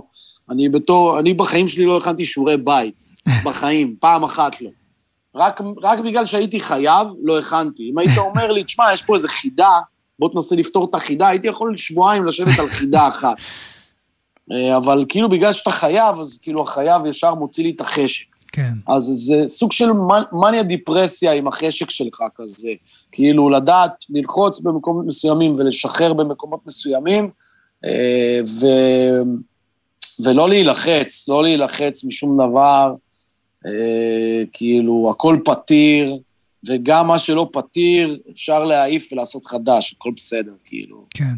אני 0.50 0.68
בתור... 0.68 1.18
אני 1.18 1.34
בחיים 1.34 1.68
שלי 1.68 1.84
לא 1.84 1.96
הכנתי 1.96 2.24
שיעורי 2.24 2.56
בית, 2.56 3.06
בחיים, 3.44 3.96
פעם 4.00 4.24
אחת 4.24 4.60
לא. 4.60 4.70
רק, 5.36 5.60
רק 5.82 5.98
בגלל 5.98 6.26
שהייתי 6.26 6.60
חייב, 6.60 7.08
לא 7.22 7.38
הכנתי. 7.38 7.90
אם 7.90 7.98
היית 7.98 8.18
אומר 8.18 8.52
לי, 8.52 8.64
תשמע, 8.64 8.84
יש 8.92 9.02
פה 9.02 9.14
איזו 9.14 9.28
חידה, 9.28 9.78
בוא 10.18 10.28
תנסה 10.32 10.56
לפתור 10.56 10.84
את 10.90 10.94
החידה, 10.94 11.28
הייתי 11.28 11.48
יכול 11.48 11.76
שבועיים 11.76 12.26
לשבת 12.26 12.58
על 12.58 12.70
חידה 12.70 13.08
אחת. 13.08 13.36
אה, 14.52 14.76
אבל 14.76 15.04
כאילו 15.08 15.28
בגלל 15.28 15.52
שאתה 15.52 15.70
חייב, 15.70 16.20
אז 16.20 16.38
כאילו 16.38 16.62
החייב 16.62 17.06
ישר 17.06 17.34
מוציא 17.34 17.64
לי 17.64 17.70
את 17.70 17.80
החשק. 17.80 18.24
כן. 18.52 18.72
אז 18.88 19.02
זה 19.02 19.42
סוג 19.46 19.72
של 19.72 19.92
מנ- 19.92 20.24
מניה 20.32 20.62
דיפרסיה 20.62 21.32
עם 21.32 21.48
החשק 21.48 21.90
שלך 21.90 22.18
כזה. 22.36 22.70
כאילו 23.12 23.50
לדעת 23.50 24.04
ללחוץ 24.10 24.60
במקומות 24.60 25.06
מסוימים 25.06 25.54
ולשחרר 25.58 26.12
במקומות 26.12 26.60
מסוימים, 26.66 27.30
אה, 27.84 28.40
ו... 28.46 28.66
ולא 30.24 30.48
להילחץ, 30.48 31.28
לא 31.28 31.42
להילחץ 31.42 32.04
משום 32.04 32.38
דבר, 32.48 32.94
אה, 33.66 34.42
כאילו, 34.52 35.08
הכל 35.10 35.38
פתיר, 35.44 36.16
וגם 36.68 37.06
מה 37.06 37.18
שלא 37.18 37.50
פתיר, 37.52 38.18
אפשר 38.32 38.64
להעיף 38.64 39.12
ולעשות 39.12 39.44
חדש, 39.44 39.94
הכל 39.96 40.10
בסדר, 40.16 40.52
כאילו. 40.64 41.06
כן. 41.10 41.34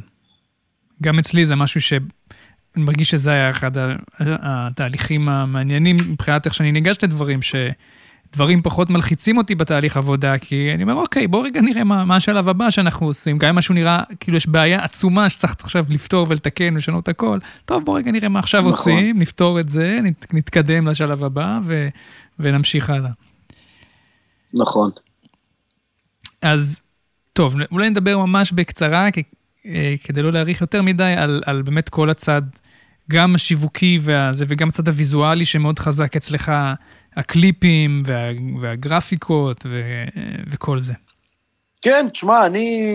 גם 1.02 1.18
אצלי 1.18 1.46
זה 1.46 1.56
משהו 1.56 1.80
ש... 1.80 1.92
אני 2.76 2.84
מרגיש 2.84 3.10
שזה 3.10 3.30
היה 3.30 3.50
אחד 3.50 3.70
התהליכים 4.20 5.28
המעניינים 5.28 5.96
מבחינת 6.10 6.46
איך 6.46 6.54
שאני 6.54 6.72
ניגש 6.72 6.96
לדברים, 7.02 7.42
דברים 8.32 8.62
פחות 8.62 8.90
מלחיצים 8.90 9.38
אותי 9.38 9.54
בתהליך 9.54 9.96
עבודה, 9.96 10.38
כי 10.38 10.70
אני 10.74 10.82
אומר, 10.82 10.94
אוקיי, 10.94 11.26
בוא 11.26 11.44
רגע 11.44 11.60
נראה 11.60 11.84
מה, 11.84 12.04
מה 12.04 12.16
השלב 12.16 12.48
הבא 12.48 12.70
שאנחנו 12.70 13.06
עושים. 13.06 13.38
גם 13.38 13.48
אם 13.48 13.56
משהו 13.56 13.74
נראה, 13.74 14.02
כאילו 14.20 14.36
יש 14.36 14.46
בעיה 14.46 14.84
עצומה 14.84 15.28
שצריך 15.28 15.54
עכשיו 15.60 15.84
לפתור 15.88 16.26
ולתקן 16.28 16.74
ולשנות 16.74 17.08
הכל, 17.08 17.38
טוב, 17.64 17.84
בוא 17.84 17.98
רגע 17.98 18.10
נראה 18.12 18.28
מה 18.28 18.38
עכשיו 18.38 18.60
נכון. 18.60 18.72
עושים, 18.72 19.18
נפתור 19.18 19.60
את 19.60 19.68
זה, 19.68 19.98
נת, 20.02 20.34
נתקדם 20.34 20.86
לשלב 20.88 21.24
הבא 21.24 21.58
ו, 21.64 21.88
ונמשיך 22.38 22.90
הלאה. 22.90 23.10
נכון. 24.54 24.90
אז, 26.42 26.80
טוב, 27.32 27.54
אולי 27.72 27.90
נדבר 27.90 28.18
ממש 28.18 28.52
בקצרה, 28.52 29.10
כי, 29.10 29.22
אה, 29.66 29.94
כדי 30.04 30.22
לא 30.22 30.32
להאריך 30.32 30.60
יותר 30.60 30.82
מדי, 30.82 31.14
על, 31.16 31.42
על 31.46 31.62
באמת 31.62 31.88
כל 31.88 32.10
הצד, 32.10 32.42
גם 33.10 33.34
השיווקי 33.34 33.98
והזה, 34.02 34.44
וגם 34.48 34.68
הצד 34.68 34.88
הוויזואלי 34.88 35.44
שמאוד 35.44 35.78
חזק 35.78 36.16
אצלך. 36.16 36.52
הקליפים 37.18 37.98
וה, 38.06 38.30
והגרפיקות 38.62 39.66
ו, 39.66 39.80
וכל 40.50 40.80
זה. 40.80 40.94
כן, 41.82 42.06
תשמע, 42.12 42.46
אני... 42.46 42.90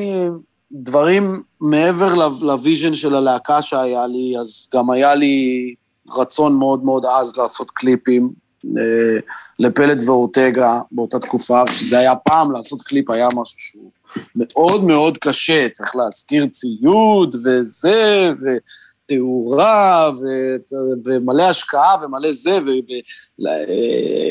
דברים 0.74 1.44
מעבר 1.62 2.14
ל 2.42 2.50
vision 2.50 2.96
של 2.96 3.16
הלהקה 3.16 3.62
שהיה 3.62 4.08
לי, 4.08 4.34
אז 4.42 4.70
גם 4.74 4.90
היה 4.90 5.16
לי 5.16 5.76
רצון 6.18 6.60
מאוד 6.60 6.84
מאוד 6.84 7.06
עז 7.06 7.38
לעשות 7.38 7.72
קליפים 7.72 8.34
אה, 8.66 9.20
לפלד 9.60 9.98
ואורטגה 10.06 10.82
באותה 10.92 11.20
תקופה, 11.20 11.62
שזה 11.72 12.00
היה 12.00 12.16
פעם 12.16 12.52
לעשות 12.52 12.82
קליפ, 12.82 13.10
היה 13.10 13.28
משהו 13.36 13.60
שהוא 13.60 13.92
מאוד 14.36 14.84
מאוד 14.84 15.18
קשה, 15.18 15.70
צריך 15.70 15.96
להשכיר 15.96 16.48
ציוד 16.48 17.36
וזה, 17.44 18.34
ו... 18.42 18.48
תאורה 19.06 20.12
ו- 20.22 20.76
ומלא 21.06 21.44
השקעה 21.44 21.96
ומלא 22.04 22.32
זה, 22.32 22.60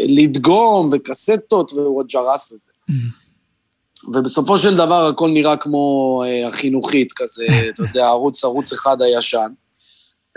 ולדגום 0.09 0.89
וקסטות 0.93 1.73
וג'רס 1.73 2.53
וזה. 2.53 2.73
Mm-hmm. 2.91 3.33
ובסופו 4.09 4.59
של 4.59 4.77
דבר 4.77 5.07
הכל 5.07 5.31
נראה 5.31 5.57
כמו 5.57 6.23
uh, 6.25 6.49
החינוכית 6.49 7.13
כזה, 7.13 7.47
אתה 7.75 7.83
יודע, 7.83 8.07
ערוץ, 8.07 8.45
ערוץ 8.45 8.73
אחד 8.73 9.03
הישן. 9.03 9.49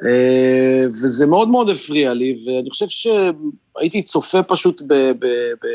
Uh, 0.01 0.87
וזה 0.87 1.25
מאוד 1.25 1.49
מאוד 1.49 1.69
הפריע 1.69 2.13
לי, 2.13 2.37
ואני 2.45 2.69
חושב 2.69 2.85
שהייתי 2.87 4.01
צופה 4.01 4.43
פשוט 4.43 4.81
ב... 4.81 4.93
ב, 4.93 5.25
ב 5.63 5.67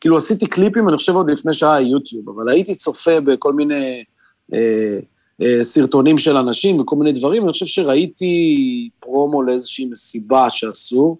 כאילו 0.00 0.16
עשיתי 0.16 0.46
קליפים, 0.46 0.88
אני 0.88 0.96
חושב 0.96 1.14
עוד 1.14 1.30
לפני 1.30 1.54
שהיה 1.54 1.80
יוטיוב, 1.80 2.28
אבל 2.28 2.48
הייתי 2.48 2.74
צופה 2.74 3.20
בכל 3.20 3.52
מיני... 3.52 4.04
אה, 4.54 4.98
סרטונים 5.62 6.18
של 6.18 6.36
אנשים 6.36 6.80
וכל 6.80 6.96
מיני 6.96 7.12
דברים, 7.12 7.42
אני 7.42 7.52
חושב 7.52 7.66
שראיתי 7.66 8.88
פרומו 9.00 9.42
לאיזושהי 9.42 9.84
מסיבה 9.84 10.50
שעשו, 10.50 11.16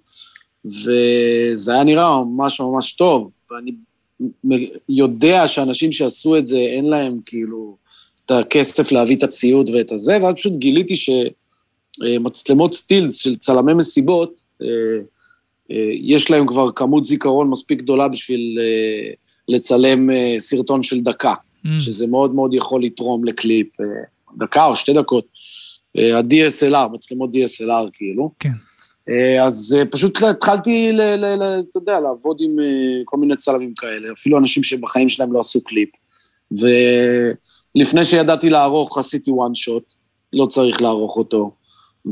וזה 0.64 1.72
היה 1.75 1.85
נראה 1.85 2.25
ממש 2.25 2.61
ממש 2.61 2.92
טוב, 2.92 3.33
ואני 3.51 3.72
יודע 4.88 5.48
שאנשים 5.48 5.92
שעשו 5.92 6.37
את 6.37 6.46
זה, 6.46 6.59
אין 6.59 6.85
להם 6.85 7.18
כאילו 7.27 7.77
את 8.27 8.31
הכסף 8.31 8.92
להביא 8.92 9.16
את 9.16 9.22
הציוד 9.22 9.70
ואת 9.70 9.92
הזה, 9.92 10.18
ואז 10.22 10.35
פשוט 10.35 10.53
גיליתי 10.57 10.94
שמצלמות 10.96 12.75
סטילס 12.75 13.16
של 13.16 13.37
צלמי 13.37 13.75
מסיבות, 13.75 14.40
אה, 14.62 14.66
אה, 15.70 15.90
יש 15.92 16.31
להם 16.31 16.46
כבר 16.46 16.72
כמות 16.72 17.05
זיכרון 17.05 17.51
מספיק 17.51 17.79
גדולה 17.79 18.09
בשביל 18.09 18.59
לצלם 19.48 20.11
סרטון 20.38 20.83
של 20.83 21.01
דקה. 21.01 21.35
Mm. 21.66 21.68
שזה 21.79 22.07
מאוד 22.07 22.35
מאוד 22.35 22.55
יכול 22.55 22.83
לתרום 22.83 23.25
לקליפ, 23.25 23.81
אה, 23.81 23.87
דקה 24.38 24.66
או 24.66 24.77
שתי 24.77 24.92
דקות. 24.92 25.25
אה, 25.98 26.18
ה-DSLR, 26.18 26.88
מצלמות 26.92 27.31
DSLR 27.35 27.90
כאילו. 27.92 28.31
כן. 28.38 28.48
אה, 29.09 29.44
אז 29.44 29.77
פשוט 29.90 30.22
התחלתי, 30.22 30.90
אתה 31.70 31.79
יודע, 31.79 32.01
לעבוד 32.01 32.37
עם 32.40 32.57
כל 33.05 33.16
מיני 33.16 33.37
צלמים 33.37 33.75
כאלה, 33.75 34.12
אפילו 34.12 34.38
אנשים 34.38 34.62
שבחיים 34.62 35.09
שלהם 35.09 35.33
לא 35.33 35.40
עשו 35.40 35.64
קליפ. 35.64 35.88
ולפני 36.51 38.05
שידעתי 38.05 38.51
לערוך, 38.51 38.98
עשיתי 38.98 39.31
one 39.31 39.68
shot, 39.68 39.94
לא 40.33 40.46
צריך 40.46 40.83
לערוך 40.83 41.16
אותו. 41.16 41.51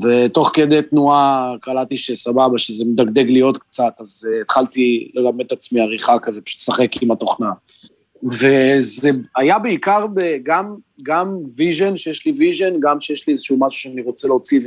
ותוך 0.03 0.51
כדי 0.55 0.83
תנועה 0.83 1.55
קלטתי 1.61 1.97
שסבבה, 1.97 2.59
שזה 2.59 2.85
מדגדג 2.85 3.25
לי 3.25 3.41
עוד 3.41 3.59
קצת, 3.59 3.93
אז 4.01 4.29
התחלתי 4.43 5.11
ללמד 5.15 5.45
את 5.45 5.53
עצמי 5.53 5.81
עריכה 5.81 6.19
כזה, 6.19 6.43
פשוט 6.43 6.61
לשחק 6.61 7.03
עם 7.03 7.11
התוכנה. 7.11 7.51
וזה 8.23 9.11
היה 9.37 9.59
בעיקר 9.59 10.07
גם, 10.43 10.75
גם 11.03 11.39
vision, 11.57 11.97
שיש 11.97 12.27
לי 12.27 12.33
vision, 12.39 12.81
גם 12.81 13.01
שיש 13.01 13.27
לי 13.27 13.33
איזשהו 13.33 13.57
משהו 13.61 13.81
שאני 13.81 14.03
רוצה 14.03 14.29
להוציא 14.29 14.61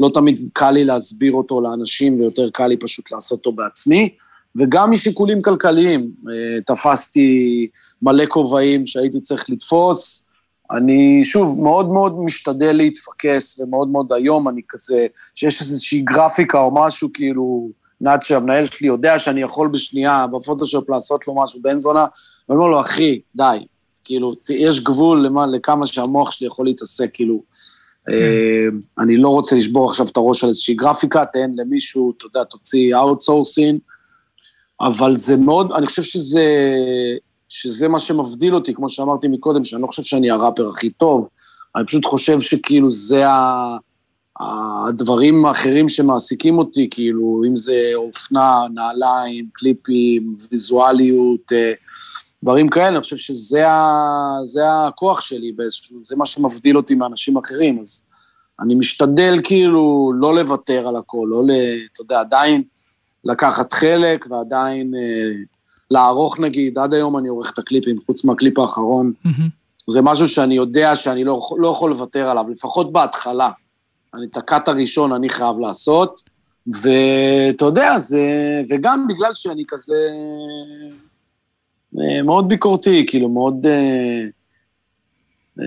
ולא 0.00 0.10
תמיד 0.14 0.40
קל 0.52 0.70
לי 0.70 0.84
להסביר 0.84 1.32
אותו 1.32 1.60
לאנשים 1.60 2.20
ויותר 2.20 2.50
קל 2.50 2.66
לי 2.66 2.76
פשוט 2.76 3.12
לעשות 3.12 3.38
אותו 3.38 3.52
בעצמי, 3.52 4.14
וגם 4.56 4.90
משיקולים 4.90 5.42
כלכליים. 5.42 6.10
אה, 6.30 6.60
תפסתי 6.66 7.68
מלא 8.02 8.24
כובעים 8.28 8.86
שהייתי 8.86 9.20
צריך 9.20 9.50
לתפוס. 9.50 10.28
אני, 10.70 11.24
שוב, 11.24 11.60
מאוד 11.60 11.88
מאוד 11.88 12.20
משתדל 12.20 12.72
להתפקס, 12.72 13.60
ומאוד 13.60 13.88
מאוד 13.88 14.12
היום 14.12 14.48
אני 14.48 14.60
כזה, 14.68 15.06
שיש 15.34 15.60
איזושהי 15.60 16.00
גרפיקה 16.00 16.60
או 16.60 16.70
משהו, 16.74 17.08
כאילו, 17.14 17.70
נאצ' 18.00 18.24
שהמנהל 18.24 18.66
שלי 18.66 18.86
יודע 18.86 19.18
שאני 19.18 19.40
יכול 19.40 19.68
בשנייה 19.68 20.26
בפוטושופ 20.26 20.90
לעשות 20.90 21.28
לו 21.28 21.42
משהו 21.42 21.62
בן 21.62 21.78
זונה, 21.78 22.06
ואני 22.48 22.58
אומר 22.58 22.68
לו, 22.68 22.80
אחי, 22.80 23.20
די, 23.36 23.58
כאילו, 24.04 24.34
יש 24.50 24.80
גבול 24.80 25.26
למה, 25.26 25.46
לכמה 25.46 25.86
שהמוח 25.86 26.30
שלי 26.30 26.46
יכול 26.46 26.66
להתעסק, 26.66 27.10
כאילו, 27.14 27.42
כן. 28.06 28.12
אה, 28.12 28.66
אני 28.98 29.16
לא 29.16 29.28
רוצה 29.28 29.56
לשבור 29.56 29.90
עכשיו 29.90 30.06
את 30.06 30.16
הראש 30.16 30.42
על 30.44 30.48
איזושהי 30.48 30.74
גרפיקה, 30.74 31.24
תן 31.24 31.50
למישהו, 31.54 32.12
אתה 32.18 32.26
יודע, 32.26 32.44
תוציא 32.44 32.96
outsourcing, 32.96 33.78
אבל 34.80 35.16
זה 35.16 35.36
מאוד, 35.36 35.72
אני 35.72 35.86
חושב 35.86 36.02
שזה, 36.02 36.46
שזה 37.48 37.88
מה 37.88 37.98
שמבדיל 37.98 38.54
אותי, 38.54 38.74
כמו 38.74 38.88
שאמרתי 38.88 39.28
מקודם, 39.28 39.64
שאני 39.64 39.82
לא 39.82 39.86
חושב 39.86 40.02
שאני 40.02 40.30
הראפר 40.30 40.68
הכי 40.68 40.90
טוב, 40.90 41.28
אני 41.76 41.86
פשוט 41.86 42.04
חושב 42.04 42.40
שכאילו 42.40 42.92
זה 42.92 43.28
ה... 43.28 43.76
הדברים 44.88 45.46
האחרים 45.46 45.88
שמעסיקים 45.88 46.58
אותי, 46.58 46.88
כאילו, 46.90 47.42
אם 47.48 47.56
זה 47.56 47.90
אופנה, 47.94 48.62
נעליים, 48.74 49.48
קליפים, 49.52 50.36
ויזואליות, 50.50 51.52
אה, 51.52 51.72
דברים 52.42 52.68
כאלה, 52.68 52.88
אני 52.88 53.00
חושב 53.00 53.16
שזה 53.16 53.68
ה, 53.68 54.86
הכוח 54.86 55.20
שלי 55.20 55.52
באיזשהו, 55.52 55.96
זה 56.04 56.16
מה 56.16 56.26
שמבדיל 56.26 56.76
אותי 56.76 56.94
מאנשים 56.94 57.36
אחרים, 57.36 57.78
אז 57.78 58.04
אני 58.60 58.74
משתדל 58.74 59.40
כאילו 59.44 60.12
לא 60.14 60.34
לוותר 60.34 60.88
על 60.88 60.96
הכל, 60.96 61.26
לא 61.30 61.44
ל... 61.44 61.50
אתה 61.92 62.02
יודע, 62.02 62.20
עדיין 62.20 62.62
לקחת 63.24 63.72
חלק 63.72 64.26
ועדיין 64.30 64.94
אה, 64.94 65.30
לערוך 65.90 66.40
נגיד, 66.40 66.78
עד 66.78 66.94
היום 66.94 67.18
אני 67.18 67.28
עורך 67.28 67.52
את 67.54 67.58
הקליפים, 67.58 67.98
חוץ 68.06 68.24
מהקליפ 68.24 68.58
האחרון, 68.58 69.12
mm-hmm. 69.26 69.90
זה 69.90 70.02
משהו 70.02 70.28
שאני 70.28 70.54
יודע 70.54 70.96
שאני 70.96 71.24
לא, 71.24 71.48
לא 71.58 71.68
יכול 71.68 71.90
לוותר 71.90 72.28
עליו, 72.28 72.44
לפחות 72.50 72.92
בהתחלה. 72.92 73.50
אני 74.14 74.26
את 74.26 74.36
הקאט 74.36 74.68
הראשון 74.68 75.12
אני 75.12 75.28
חייב 75.28 75.58
לעשות, 75.58 76.22
ואתה 76.82 77.64
יודע, 77.64 77.98
זה, 77.98 78.22
וגם 78.68 79.06
בגלל 79.08 79.34
שאני 79.34 79.64
כזה 79.68 80.08
מאוד 82.24 82.48
ביקורתי, 82.48 83.06
כאילו, 83.06 83.28
מאוד... 83.28 83.66
אה, 83.66 84.24
אה, 85.60 85.64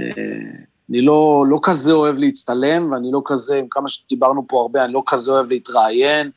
אני 0.89 1.01
לא, 1.01 1.45
לא 1.49 1.60
כזה 1.63 1.91
אוהב 1.91 2.17
להצטלם, 2.17 2.91
ואני 2.91 3.12
לא 3.12 3.21
כזה, 3.25 3.60
עם 3.60 3.65
כמה 3.69 3.88
שדיברנו 3.88 4.47
פה 4.47 4.62
הרבה, 4.62 4.86
אני 4.86 4.93
לא 4.93 5.03
כזה 5.05 5.31
אוהב 5.31 5.49
להתראיין, 5.49 6.31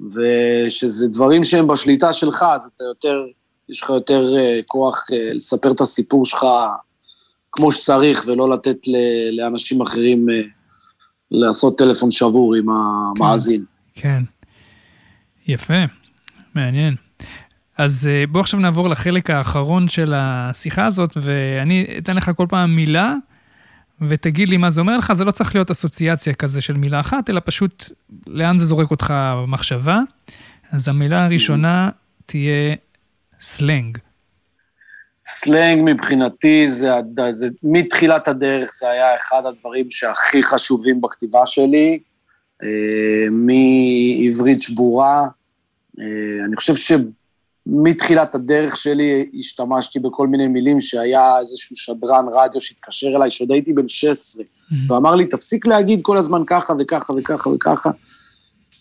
ושזה 0.00 1.08
דברים 1.08 1.44
שהם 1.44 1.66
בשליטה 1.66 2.12
שלך, 2.12 2.44
אז 2.54 2.70
אתה 2.76 2.84
יותר, 2.84 3.24
יש 3.68 3.82
לך 3.82 3.90
יותר 3.90 4.34
כוח 4.66 5.06
לספר 5.10 5.70
את 5.70 5.80
הסיפור 5.80 6.24
שלך 6.24 6.46
כמו 7.52 7.72
שצריך, 7.72 8.24
ולא 8.26 8.50
לתת 8.50 8.76
לאנשים 9.32 9.80
אחרים 9.80 10.26
לעשות 11.30 11.78
טלפון 11.78 12.10
שבור 12.10 12.54
עם 12.54 12.66
המאזין. 12.70 13.64
כן, 13.94 14.02
כן. 14.02 14.22
יפה, 15.52 15.84
מעניין. 16.54 17.07
אז 17.78 18.08
אה, 18.10 18.24
בוא 18.26 18.40
עכשיו 18.40 18.60
נעבור 18.60 18.88
לחלק 18.88 19.30
האחרון 19.30 19.88
של 19.88 20.12
השיחה 20.16 20.86
הזאת, 20.86 21.16
ואני 21.22 21.86
אתן 21.98 22.16
לך 22.16 22.30
כל 22.36 22.46
פעם 22.48 22.76
מילה, 22.76 23.14
ותגיד 24.08 24.48
לי 24.48 24.56
מה 24.56 24.70
זה 24.70 24.80
אומר 24.80 24.96
לך. 24.96 25.12
זה 25.12 25.24
לא 25.24 25.30
צריך 25.30 25.54
להיות 25.54 25.70
אסוציאציה 25.70 26.34
כזה 26.34 26.60
של 26.60 26.76
מילה 26.76 27.00
אחת, 27.00 27.30
אלא 27.30 27.40
פשוט 27.44 27.84
לאן 28.26 28.58
זה 28.58 28.64
זורק 28.64 28.90
אותך 28.90 29.14
במחשבה. 29.36 30.00
אז 30.72 30.88
המילה 30.88 31.24
הראשונה 31.24 31.90
תהיה 32.26 32.74
סלנג. 33.40 33.98
סלנג 35.24 35.82
מבחינתי, 35.84 36.70
זה, 36.70 36.90
זה, 37.30 37.48
מתחילת 37.62 38.28
הדרך 38.28 38.70
זה 38.80 38.90
היה 38.90 39.16
אחד 39.16 39.42
הדברים 39.46 39.90
שהכי 39.90 40.42
חשובים 40.42 41.00
בכתיבה 41.00 41.46
שלי, 41.46 41.98
אה, 42.62 43.30
מעברית 43.30 44.62
שבורה. 44.62 45.22
אה, 46.00 46.44
אני 46.44 46.56
חושב 46.56 46.74
שמתחילת 47.68 48.34
הדרך 48.34 48.76
שלי 48.76 49.30
השתמשתי 49.38 49.98
בכל 49.98 50.26
מיני 50.26 50.48
מילים 50.48 50.80
שהיה 50.80 51.38
איזשהו 51.40 51.76
שדרן 51.76 52.24
רדיו 52.32 52.60
שהתקשר 52.60 53.06
אליי, 53.06 53.30
שעוד 53.30 53.52
הייתי 53.52 53.72
בן 53.72 53.88
16, 53.88 54.44
mm-hmm. 54.44 54.74
ואמר 54.92 55.14
לי, 55.14 55.26
תפסיק 55.26 55.66
להגיד 55.66 56.00
כל 56.02 56.16
הזמן 56.16 56.42
ככה 56.46 56.72
וככה 56.78 57.12
וככה 57.18 57.50
וככה. 57.50 57.90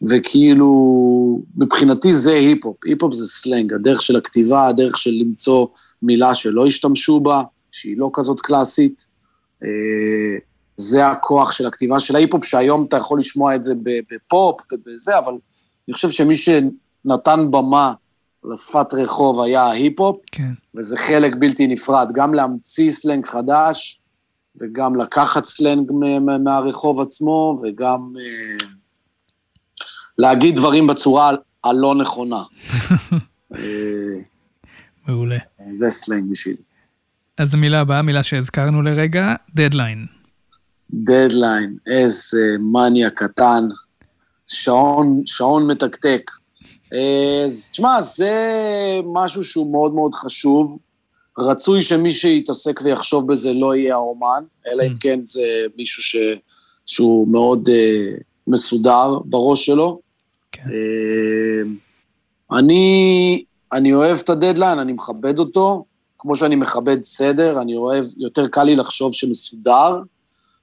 וכאילו, 0.10 1.40
מבחינתי 1.58 2.14
זה 2.14 2.34
היפ-הופ. 2.34 2.78
היפ-הופ 2.86 3.14
זה 3.14 3.26
סלנג, 3.28 3.74
הדרך 3.74 4.02
של 4.02 4.16
הכתיבה, 4.16 4.68
הדרך 4.68 4.98
של 4.98 5.12
למצוא 5.12 5.68
מילה 6.02 6.36
שלא 6.36 6.68
השתמשו 6.68 7.20
בה, 7.20 7.44
שהיא 7.72 7.98
לא 7.98 8.10
כזאת 8.14 8.40
קלאסית. 8.40 9.08
אה, 9.64 10.38
זה 10.76 11.08
הכוח 11.08 11.52
של 11.52 11.66
הכתיבה 11.66 12.00
של 12.00 12.16
ההיפ-הופ, 12.16 12.46
שהיום 12.46 12.86
אתה 12.86 12.98
יכול 12.98 13.20
לשמוע 13.20 13.56
את 13.56 13.64
זה 13.64 13.74
בפופ 14.12 14.62
ובזה, 14.72 15.18
אבל 15.18 15.34
אני 15.88 15.94
חושב 15.94 16.10
שמי 16.10 16.36
שנתן 16.36 17.52
במה 17.52 17.94
לשפת 18.52 18.94
רחוב 18.94 19.42
היה 19.42 19.64
ההיפ-הופ, 19.64 20.18
כן. 20.32 20.52
וזה 20.76 20.98
חלק 20.98 21.36
בלתי 21.36 21.68
נפרד, 21.68 22.12
גם 22.14 22.34
להמציא 22.34 22.92
סלנג 22.92 23.26
חדש, 23.26 24.02
וגם 24.62 24.96
לקחת 24.96 25.46
סלנג 25.46 25.92
מהרחוב 26.44 27.02
עצמו, 27.02 27.62
וגם 27.64 28.14
אה, 28.20 28.68
להגיד 30.18 30.56
דברים 30.56 30.88
בצורה 30.88 31.32
הלא 31.64 31.96
נכונה. 31.96 32.44
אה, 33.56 33.60
מעולה. 35.08 35.38
זה 35.72 35.90
סלנג 35.90 36.32
בשבילי. 36.32 36.62
אז 37.38 37.54
המילה 37.54 37.80
הבאה, 37.80 38.02
מילה 38.02 38.24
שהזכרנו 38.24 38.82
לרגע, 38.82 39.36
דדליין. 39.56 40.06
דדליין, 40.94 41.78
איזה 41.88 42.56
מניה 42.60 43.10
קטן, 43.10 43.64
שעון, 44.48 45.22
שעון 45.26 45.72
מתקתק. 45.72 46.32
אז 46.92 47.70
תשמע, 47.72 48.02
זה 48.02 48.34
משהו 49.06 49.44
שהוא 49.44 49.72
מאוד 49.72 49.94
מאוד 49.94 50.16
חשוב. 50.16 50.78
רצוי 51.38 51.82
שמי 51.82 52.12
שיתעסק 52.12 52.80
ויחשוב 52.84 53.32
בזה 53.32 53.54
לא 53.54 53.76
יהיה 53.76 53.96
האומן, 53.96 54.44
אלא 54.68 54.84
אם 54.84 54.98
כן 55.00 55.20
זה 55.26 55.66
מישהו 55.78 56.04
ש... 56.04 56.16
שהוא 56.86 57.28
מאוד 57.28 57.68
uh, 57.68 58.22
מסודר 58.48 59.20
בראש 59.26 59.66
שלו. 59.66 60.00
כן. 60.52 60.64
Uh, 60.64 61.68
אני, 62.58 63.44
אני 63.74 63.94
אוהב 63.94 64.18
את 64.18 64.30
הדדליין, 64.30 64.80
אני 64.80 64.94
מכבד 64.94 65.40
אותו, 65.40 65.86
כמו 66.20 66.36
שאני 66.36 66.56
מכבד 66.56 67.04
סדר, 67.04 67.62
אני 67.62 67.76
אוהב, 67.76 68.06
יותר 68.18 68.48
קל 68.48 68.64
לי 68.64 68.76
לחשוב 68.76 69.14
שמסודר, 69.14 70.00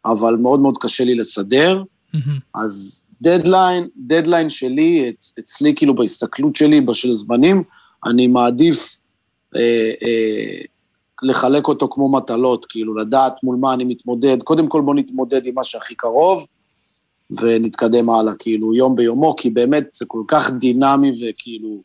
אבל 0.04 0.36
מאוד 0.36 0.60
מאוד 0.60 0.78
קשה 0.80 1.04
לי 1.04 1.14
לסדר. 1.14 1.82
מהמם. 2.14 2.38
אז 2.54 3.04
דדליין, 3.24 3.88
דדליין 3.96 4.50
שלי, 4.50 5.10
אצ, 5.10 5.34
אצלי 5.38 5.74
כאילו 5.74 5.94
בהסתכלות 5.94 6.56
שלי, 6.56 6.80
בשל 6.80 7.12
זמנים, 7.12 7.62
אני 8.06 8.26
מעדיף 8.26 8.98
אה, 9.56 9.92
אה, 10.02 10.60
לחלק 11.22 11.68
אותו 11.68 11.88
כמו 11.88 12.12
מטלות, 12.12 12.66
כאילו 12.66 12.94
לדעת 12.94 13.32
מול 13.42 13.56
מה 13.56 13.74
אני 13.74 13.84
מתמודד. 13.84 14.42
קודם 14.42 14.68
כל 14.68 14.80
בוא 14.80 14.94
נתמודד 14.94 15.46
עם 15.46 15.54
מה 15.54 15.64
שהכי 15.64 15.94
קרוב, 15.94 16.46
ונתקדם 17.30 18.10
הלאה, 18.10 18.34
כאילו, 18.38 18.74
יום 18.74 18.96
ביומו, 18.96 19.36
כי 19.36 19.50
באמת 19.50 19.84
זה 19.92 20.04
כל 20.08 20.22
כך 20.28 20.50
דינמי 20.50 21.12
וכאילו... 21.12 21.82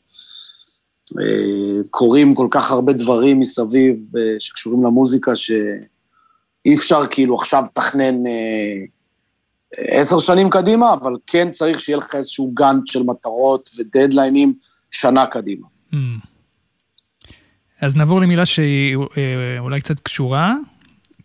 אה, 1.21 1.81
קורים 1.91 2.35
כל 2.35 2.47
כך 2.51 2.71
הרבה 2.71 2.93
דברים 2.93 3.39
מסביב 3.39 4.17
אה, 4.17 4.35
שקשורים 4.39 4.83
למוזיקה, 4.83 5.35
שאי 5.35 6.73
אפשר 6.75 7.07
כאילו 7.09 7.35
עכשיו 7.35 7.63
לתכנן 7.65 8.27
אה, 8.27 8.81
עשר 9.77 10.19
שנים 10.19 10.49
קדימה, 10.49 10.93
אבל 10.93 11.13
כן 11.27 11.51
צריך 11.51 11.79
שיהיה 11.79 11.97
לך 11.97 12.15
איזשהו 12.15 12.51
גאנט 12.53 12.87
של 12.87 13.03
מטרות 13.03 13.69
ודדליינים 13.77 14.53
שנה 14.91 15.25
קדימה. 15.25 15.67
Mm. 15.93 15.95
אז 17.81 17.95
נעבור 17.95 18.21
למילה 18.21 18.45
שהיא 18.45 18.97
אה, 19.17 19.59
אולי 19.59 19.81
קצת 19.81 19.99
קשורה, 19.99 20.55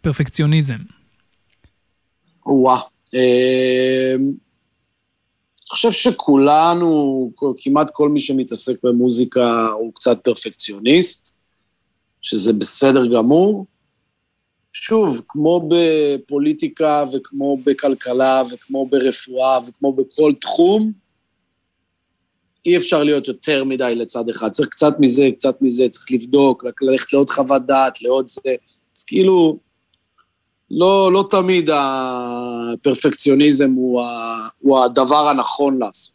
פרפקציוניזם. 0.01 0.79
או-אה. 2.47 2.81
אה, 3.15 4.15
אני 4.15 5.71
חושב 5.71 5.93
שכולנו, 5.93 7.31
כמעט 7.57 7.91
כל 7.93 8.09
מי 8.09 8.21
שמתעסק 8.21 8.85
במוזיקה 8.85 9.67
הוא 9.67 9.95
קצת 9.95 10.25
פרפקציוניסט, 10.25 11.37
שזה 12.21 12.53
בסדר 12.53 13.07
גמור. 13.07 13.67
שוב, 14.77 15.23
כמו 15.29 15.69
בפוליטיקה 15.69 17.05
וכמו 17.13 17.59
בכלכלה 17.65 18.43
וכמו 18.51 18.87
ברפואה 18.87 19.59
וכמו 19.67 19.93
בכל 19.93 20.33
תחום, 20.41 20.93
אי 22.67 22.77
אפשר 22.77 23.05
להיות 23.05 23.29
יותר 23.29 23.65
מדי 23.65 23.95
לצד 23.97 24.29
אחד. 24.29 24.51
צריך 24.51 24.69
קצת 24.69 25.01
מזה, 25.01 25.29
קצת 25.35 25.63
מזה, 25.63 25.89
צריך 25.89 26.07
לבדוק, 26.11 26.65
ללכת 26.83 27.13
לעוד 27.13 27.31
חוות 27.31 27.67
דעת, 27.67 28.03
לעוד 28.03 28.29
זה. 28.29 28.55
אז 28.97 29.05
כאילו, 29.05 29.59
לא, 30.71 31.13
לא 31.13 31.29
תמיד 31.31 31.71
הפרפקציוניזם 31.73 33.73
הוא, 33.73 34.03
ה, 34.03 34.49
הוא 34.59 34.85
הדבר 34.85 35.29
הנכון 35.29 35.79
לעשות. 35.79 36.15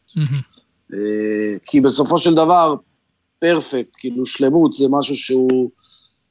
אה, 0.94 1.58
כי 1.66 1.82
בסופו 1.82 2.18
של 2.18 2.34
דבר, 2.34 2.76
פרפקט, 3.40 3.96
כאילו 3.98 4.26
שלמות 4.26 4.74
זה 4.74 4.86
משהו 4.90 5.16
שהוא, 5.16 5.70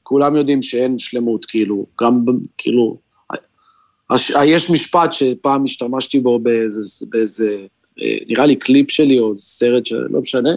כולם 0.09 0.37
יודעים 0.37 0.63
שאין 0.63 0.99
שלמות, 0.99 1.45
כאילו, 1.45 1.87
גם, 2.03 2.25
כאילו, 2.59 2.97
הש, 4.11 4.33
יש 4.45 4.71
משפט 4.71 5.13
שפעם 5.13 5.65
השתמשתי 5.65 6.21
בו 6.21 6.39
באיזה, 6.39 7.07
באיזה, 7.09 7.57
אה, 8.03 8.17
נראה 8.29 8.47
לי 8.47 8.57
קליפ 8.57 8.91
שלי 8.91 9.19
או 9.19 9.39
סרט 9.39 9.87
שלא 9.87 10.21
משנה, 10.21 10.51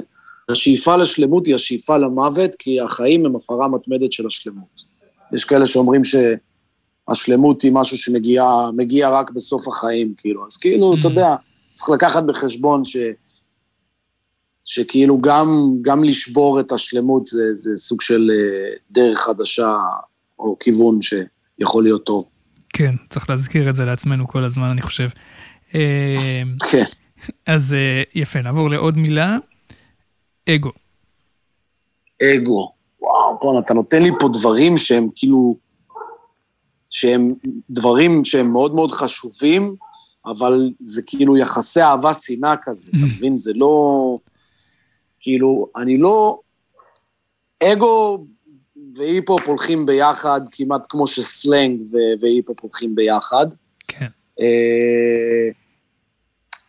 השאיפה 0.50 0.96
לשלמות 0.96 1.46
היא 1.46 1.56
השאיפה 1.56 1.98
למוות, 1.98 2.56
כי 2.60 2.82
החיים 2.82 3.26
הם 3.26 3.36
הפרה 3.36 3.68
מתמדת 3.68 4.12
של 4.12 4.28
השלמות. 4.28 4.82
יש 5.34 5.46
כאלה 5.46 5.66
שאומרים 5.68 6.02
שהשלמות 6.04 7.62
היא 7.62 7.72
משהו 7.72 7.98
שמגיע 7.98 8.46
מגיע 8.78 9.10
רק 9.10 9.32
בסוף 9.32 9.68
החיים, 9.68 10.14
כאילו, 10.18 10.46
אז 10.46 10.58
כאילו, 10.58 10.94
אתה 11.00 11.08
Mm. 11.08 11.12
יודע, 11.12 11.36
צריך 11.74 11.90
לקחת 11.90 12.24
בחשבון 12.24 12.84
ש... 12.84 12.98
שכאילו 14.66 15.22
גם, 15.22 15.74
גם 15.82 16.04
לשבור 16.04 16.60
את 16.60 16.72
השלמות 16.72 17.26
זה, 17.26 17.54
זה 17.54 17.76
סוג 17.76 18.02
של 18.02 18.32
אה, 18.34 18.74
דרך 18.92 19.20
חדשה 19.20 19.78
או 20.40 20.58
כיוון 20.60 21.00
שיכול 21.02 21.84
להיות 21.84 22.06
טוב. 22.06 22.30
כן, 22.74 22.96
צריך 23.10 23.30
להזכיר 23.30 23.70
את 23.70 23.76
זה 23.76 23.86
לעצמנו 23.86 24.28
כל 24.28 24.44
הזמן, 24.44 24.70
אני 24.70 24.82
חושב. 24.82 25.08
אה, 25.76 26.42
כן. 26.72 26.84
אז 27.46 27.74
אה, 27.74 28.04
יפה, 28.16 28.42
נעבור 28.42 28.70
לעוד 28.70 28.98
מילה, 28.98 29.38
אגו. 30.50 30.72
אגו. 32.24 32.72
וואו, 33.02 33.38
בואנה, 33.42 33.60
אתה 33.60 33.74
נותן 33.74 34.02
לי 34.02 34.12
פה 34.20 34.30
דברים 34.34 34.78
שהם 34.78 35.08
כאילו... 35.16 35.56
שהם 36.90 37.34
דברים 37.70 38.26
שהם 38.26 38.52
מאוד 38.52 38.76
מאוד 38.76 38.92
חשובים, 38.92 39.76
אבל 40.26 40.72
זה 40.80 41.02
כאילו 41.06 41.38
יחסי 41.38 41.82
אהבה-שנאה 41.82 42.56
כזה, 42.64 42.90
אתה 42.90 43.06
מבין? 43.06 43.38
זה 43.38 43.52
לא... 43.56 44.18
כאילו, 45.22 45.68
אני 45.76 45.98
לא... 45.98 46.40
אגו 47.64 48.26
והיפ-הופ 48.96 49.48
הולכים 49.48 49.86
ביחד, 49.86 50.42
כמעט 50.52 50.86
כמו 50.90 51.08
שסלנג 51.08 51.82
והיפ-הופ 52.20 52.60
הולכים 52.62 52.96
ביחד. 52.96 53.46
כן. 53.88 54.06
אה, 54.40 55.50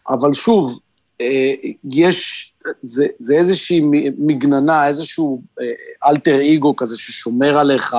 אבל 0.08 0.32
שוב, 0.32 0.80
אה, 1.20 1.52
יש, 1.92 2.52
זה, 2.82 3.06
זה 3.18 3.34
איזושהי 3.34 3.80
מגננה, 4.18 4.86
איזשהו 4.86 5.42
אה, 5.60 6.10
אלטר 6.10 6.40
אגו 6.54 6.76
כזה 6.76 6.98
ששומר 6.98 7.58
עליך, 7.58 7.96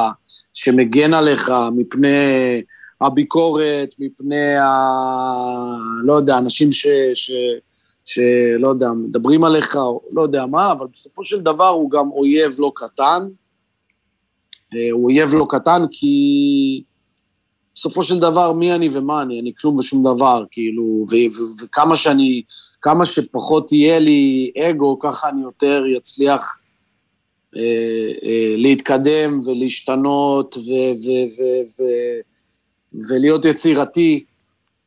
שמגן 0.54 1.14
עליך 1.14 1.52
מפני 1.76 2.62
הביקורת, 3.02 3.96
מפני 4.00 4.56
ה... 4.56 4.68
לא 6.04 6.14
יודע, 6.14 6.38
אנשים 6.38 6.72
ש... 6.72 6.88
ש 7.14 7.32
שלא 8.06 8.68
יודע, 8.68 8.88
מדברים 8.92 9.44
עליך, 9.44 9.76
או 9.76 10.02
לא 10.12 10.22
יודע 10.22 10.46
מה, 10.46 10.72
אבל 10.72 10.88
בסופו 10.94 11.24
של 11.24 11.42
דבר 11.42 11.68
הוא 11.68 11.92
גם 11.92 12.12
אויב 12.12 12.56
לא 12.60 12.72
קטן. 12.76 13.28
אה, 14.76 14.92
הוא 14.92 15.04
אויב 15.04 15.34
לא 15.34 15.46
קטן 15.50 15.82
כי 15.92 16.84
בסופו 17.76 18.04
של 18.04 18.20
דבר, 18.20 18.54
מי 18.54 18.74
אני 18.74 18.90
ומה 18.92 19.22
אני? 19.22 19.40
אני 19.40 19.52
כלום 19.60 19.80
ושום 19.80 20.04
דבר, 20.04 20.46
כאילו, 20.52 21.06
וכמה 21.62 21.98
שאני, 21.98 22.42
כמה 22.82 23.06
שפחות 23.06 23.72
יהיה 23.72 24.00
לי 24.00 24.52
אגו, 24.58 25.00
ככה 25.00 25.30
אני 25.30 25.42
יותר 25.42 25.84
אצליח 25.98 26.60
אה, 27.56 27.62
אה, 28.24 28.56
להתקדם 28.58 29.40
ולהשתנות 29.46 30.58
ולהיות 33.10 33.46
יצירתי. 33.46 34.26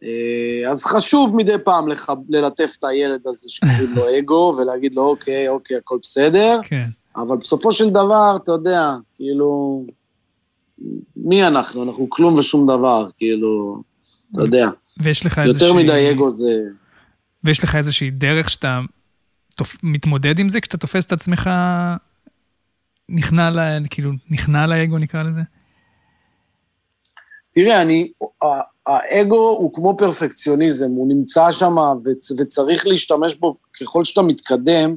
אה, 0.02 0.70
אז 0.70 0.84
חשוב 0.84 1.36
מדי 1.36 1.58
פעם 1.64 1.88
לח- 1.88 2.10
ללטף 2.28 2.74
את 2.78 2.84
הילד 2.84 3.20
הזה 3.26 3.48
שקוראים 3.50 3.94
לו 3.94 4.04
אגו, 4.18 4.54
ולהגיד 4.58 4.94
לו, 4.94 5.08
אוקיי, 5.08 5.48
אוקיי, 5.48 5.76
הכל 5.76 5.98
בסדר. 6.02 6.60
כן. 6.64 6.86
אבל 7.16 7.36
בסופו 7.36 7.72
של 7.72 7.90
דבר, 7.90 8.36
אתה 8.42 8.52
יודע, 8.52 8.90
כאילו, 9.14 9.84
מי 11.16 11.46
אנחנו? 11.46 11.82
אנחנו 11.82 12.10
כלום 12.10 12.34
ושום 12.34 12.66
דבר, 12.66 13.06
כאילו, 13.16 13.82
אתה 14.32 14.40
יודע. 14.40 14.68
ויש 15.00 15.26
לך 15.26 15.38
איזושהי... 15.38 15.68
יותר 15.68 15.78
מדי 15.82 16.10
אגו 16.10 16.30
זה... 16.30 16.60
ויש 17.44 17.64
לך 17.64 17.74
איזושהי 17.74 18.10
דרך 18.10 18.50
שאתה 18.50 18.80
תופ... 19.56 19.76
מתמודד 19.82 20.38
עם 20.38 20.48
זה, 20.48 20.60
כשאתה 20.60 20.76
תופס 20.76 21.06
את 21.06 21.12
עצמך 21.12 21.50
נכנע 23.08 23.50
ל... 23.50 23.58
כאילו, 23.90 24.10
נכנע 24.30 24.66
לאגו 24.66 24.98
נקרא 24.98 25.22
לזה? 25.22 25.40
תראה, 27.56 27.82
אני, 27.82 28.08
האגו 28.86 29.48
הוא 29.48 29.72
כמו 29.74 29.96
פרפקציוניזם, 29.96 30.90
הוא 30.90 31.08
נמצא 31.08 31.52
שם 31.52 31.76
וצ, 32.04 32.30
וצריך 32.38 32.86
להשתמש 32.86 33.34
בו 33.34 33.56
ככל 33.80 34.04
שאתה 34.04 34.22
מתקדם 34.22 34.96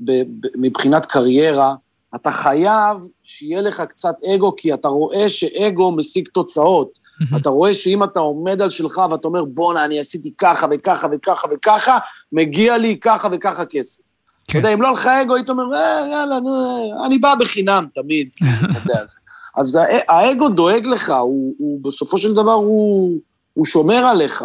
ב, 0.00 0.12
ב, 0.12 0.46
מבחינת 0.56 1.06
קריירה, 1.06 1.74
אתה 2.14 2.30
חייב 2.30 2.96
שיהיה 3.22 3.60
לך 3.60 3.80
קצת 3.80 4.14
אגו, 4.34 4.56
כי 4.56 4.74
אתה 4.74 4.88
רואה 4.88 5.28
שאגו 5.28 5.92
משיג 5.92 6.28
תוצאות. 6.28 6.98
אתה 7.36 7.48
רואה 7.48 7.74
שאם 7.74 8.04
אתה 8.04 8.20
עומד 8.20 8.62
על 8.62 8.70
שלך 8.70 9.00
ואתה 9.10 9.28
אומר, 9.28 9.44
בואנה, 9.44 9.84
אני 9.84 10.00
עשיתי 10.00 10.32
ככה 10.38 10.66
וככה 10.70 11.06
וככה 11.12 11.48
וככה, 11.52 11.98
מגיע 12.32 12.78
לי 12.78 12.96
ככה 13.00 13.28
וככה 13.32 13.64
כסף. 13.64 14.02
כן. 14.48 14.58
אתה 14.58 14.68
יודע, 14.68 14.74
אם 14.74 14.82
לא 14.82 14.92
לך 14.92 15.06
אגו, 15.06 15.34
היית 15.34 15.48
אומר, 15.48 15.74
אה, 15.74 16.06
יאללה, 16.10 16.40
נו, 16.40 17.04
אני 17.06 17.18
בא 17.18 17.34
בחינם 17.34 17.86
תמיד, 17.94 18.28
אתה 18.70 18.78
יודע. 18.78 19.02
אז, 19.02 19.18
אז 19.60 19.78
האגו 20.08 20.48
דואג 20.48 20.86
לך, 20.86 21.10
הוא, 21.10 21.54
הוא 21.58 21.80
בסופו 21.82 22.18
של 22.18 22.34
דבר, 22.34 22.52
הוא, 22.52 23.18
הוא 23.54 23.66
שומר 23.66 24.04
עליך, 24.04 24.44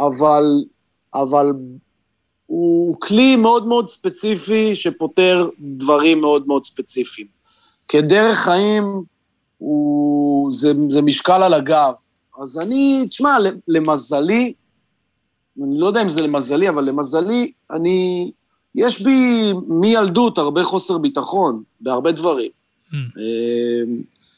אבל, 0.00 0.64
אבל 1.14 1.52
הוא 2.46 2.96
כלי 3.00 3.36
מאוד 3.36 3.66
מאוד 3.66 3.88
ספציפי 3.88 4.74
שפותר 4.74 5.48
דברים 5.60 6.20
מאוד 6.20 6.46
מאוד 6.46 6.64
ספציפיים. 6.64 7.26
כדרך 7.88 8.38
חיים, 8.38 9.02
הוא, 9.58 10.52
זה, 10.52 10.72
זה 10.90 11.02
משקל 11.02 11.42
על 11.42 11.54
הגב. 11.54 11.92
אז 12.40 12.58
אני, 12.58 13.06
תשמע, 13.08 13.36
למזלי, 13.68 14.52
אני 15.62 15.78
לא 15.78 15.86
יודע 15.86 16.02
אם 16.02 16.08
זה 16.08 16.22
למזלי, 16.22 16.68
אבל 16.68 16.84
למזלי, 16.84 17.52
אני, 17.70 18.30
יש 18.74 19.02
בי 19.02 19.52
מילדות 19.68 20.38
הרבה 20.38 20.64
חוסר 20.64 20.98
ביטחון 20.98 21.62
בהרבה 21.80 22.12
דברים. 22.12 22.50
Mm. 22.92 22.96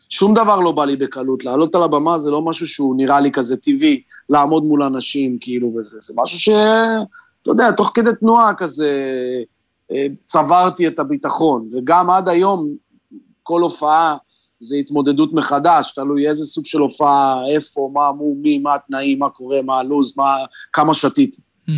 שום 0.09 0.35
דבר 0.35 0.61
לא 0.61 0.73
בא 0.73 0.85
לי 0.85 0.97
בקלות. 0.97 1.45
לעלות 1.45 1.75
על 1.75 1.83
הבמה 1.83 2.19
זה 2.19 2.31
לא 2.31 2.43
משהו 2.43 2.69
שהוא 2.69 2.97
נראה 2.97 3.21
לי 3.21 3.31
כזה 3.31 3.57
טבעי, 3.57 4.03
לעמוד 4.29 4.64
מול 4.64 4.83
אנשים 4.83 5.38
כאילו 5.40 5.75
וזה. 5.77 5.99
זה 6.01 6.14
משהו 6.17 6.38
ש... 6.38 6.49
אתה 7.43 7.51
יודע, 7.51 7.71
תוך 7.71 7.93
כדי 7.95 8.11
תנועה 8.21 8.55
כזה 8.55 8.90
אה, 9.93 10.07
צברתי 10.25 10.88
את 10.88 10.99
הביטחון. 10.99 11.69
וגם 11.73 12.11
עד 12.11 12.29
היום, 12.29 12.69
כל 13.43 13.62
הופעה 13.62 14.17
זה 14.61 14.77
התמודדות 14.77 15.33
מחדש, 15.33 15.93
תלוי 15.95 16.29
איזה 16.29 16.45
סוג 16.45 16.67
של 16.67 16.79
הופעה, 16.79 17.37
איפה, 17.51 17.90
מה, 17.93 18.12
מו, 18.12 18.35
מי, 18.35 18.59
מה 18.59 18.75
התנאים, 18.75 19.19
מה 19.19 19.31
קורה, 19.31 19.62
מה 19.62 19.79
הלו"ז, 19.79 20.14
מה, 20.17 20.37
כמה 20.73 20.95
שתיתי. 20.95 21.43
Mm. 21.69 21.73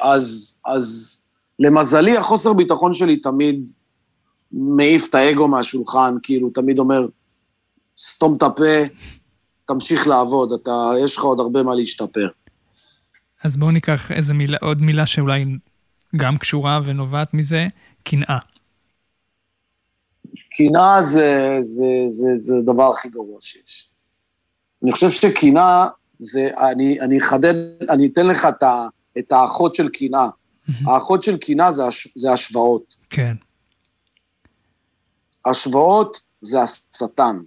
אז, 0.00 0.60
אז 0.66 1.18
למזלי, 1.58 2.16
החוסר 2.16 2.52
ביטחון 2.52 2.94
שלי 2.94 3.16
תמיד 3.16 3.70
מעיף 4.52 5.08
את 5.10 5.14
האגו 5.14 5.48
מהשולחן, 5.48 6.14
כאילו, 6.22 6.50
תמיד 6.50 6.78
אומר, 6.78 7.06
סתום 7.98 8.34
את 8.36 8.42
הפה, 8.42 8.84
תמשיך 9.64 10.06
לעבוד, 10.06 10.52
אתה, 10.52 10.90
יש 11.04 11.16
לך 11.16 11.22
עוד 11.22 11.40
הרבה 11.40 11.62
מה 11.62 11.74
להשתפר. 11.74 12.28
אז 13.44 13.56
בואו 13.56 13.70
ניקח 13.70 14.12
איזה 14.12 14.34
מילה, 14.34 14.58
עוד 14.60 14.82
מילה 14.82 15.06
שאולי 15.06 15.44
גם 16.16 16.36
קשורה 16.36 16.80
ונובעת 16.84 17.34
מזה, 17.34 17.66
קנאה. 18.02 18.38
קנאה 20.56 21.02
זה, 21.02 21.58
זה, 21.60 21.86
זה, 22.08 22.36
זה 22.36 22.56
הדבר 22.58 22.92
הכי 22.92 23.08
גרוע 23.08 23.36
שיש. 23.40 23.88
אני 24.82 24.92
חושב 24.92 25.10
שקנאה 25.10 25.86
זה, 26.18 26.50
אני, 26.70 27.00
אני 27.00 27.18
אחדד, 27.18 27.54
אני 27.90 28.06
אתן 28.06 28.26
לך 28.26 28.46
את, 28.48 28.62
ה, 28.62 28.88
את 29.18 29.32
האחות 29.32 29.74
של 29.74 29.88
קנאה. 29.88 30.28
Mm-hmm. 30.28 30.72
האחות 30.90 31.22
של 31.22 31.36
קנאה 31.36 31.72
זה, 31.72 31.82
זה 32.14 32.32
השוואות. 32.32 32.96
כן. 33.10 33.36
השוואות 35.50 36.20
זה 36.40 36.62
השטן. 36.62 37.40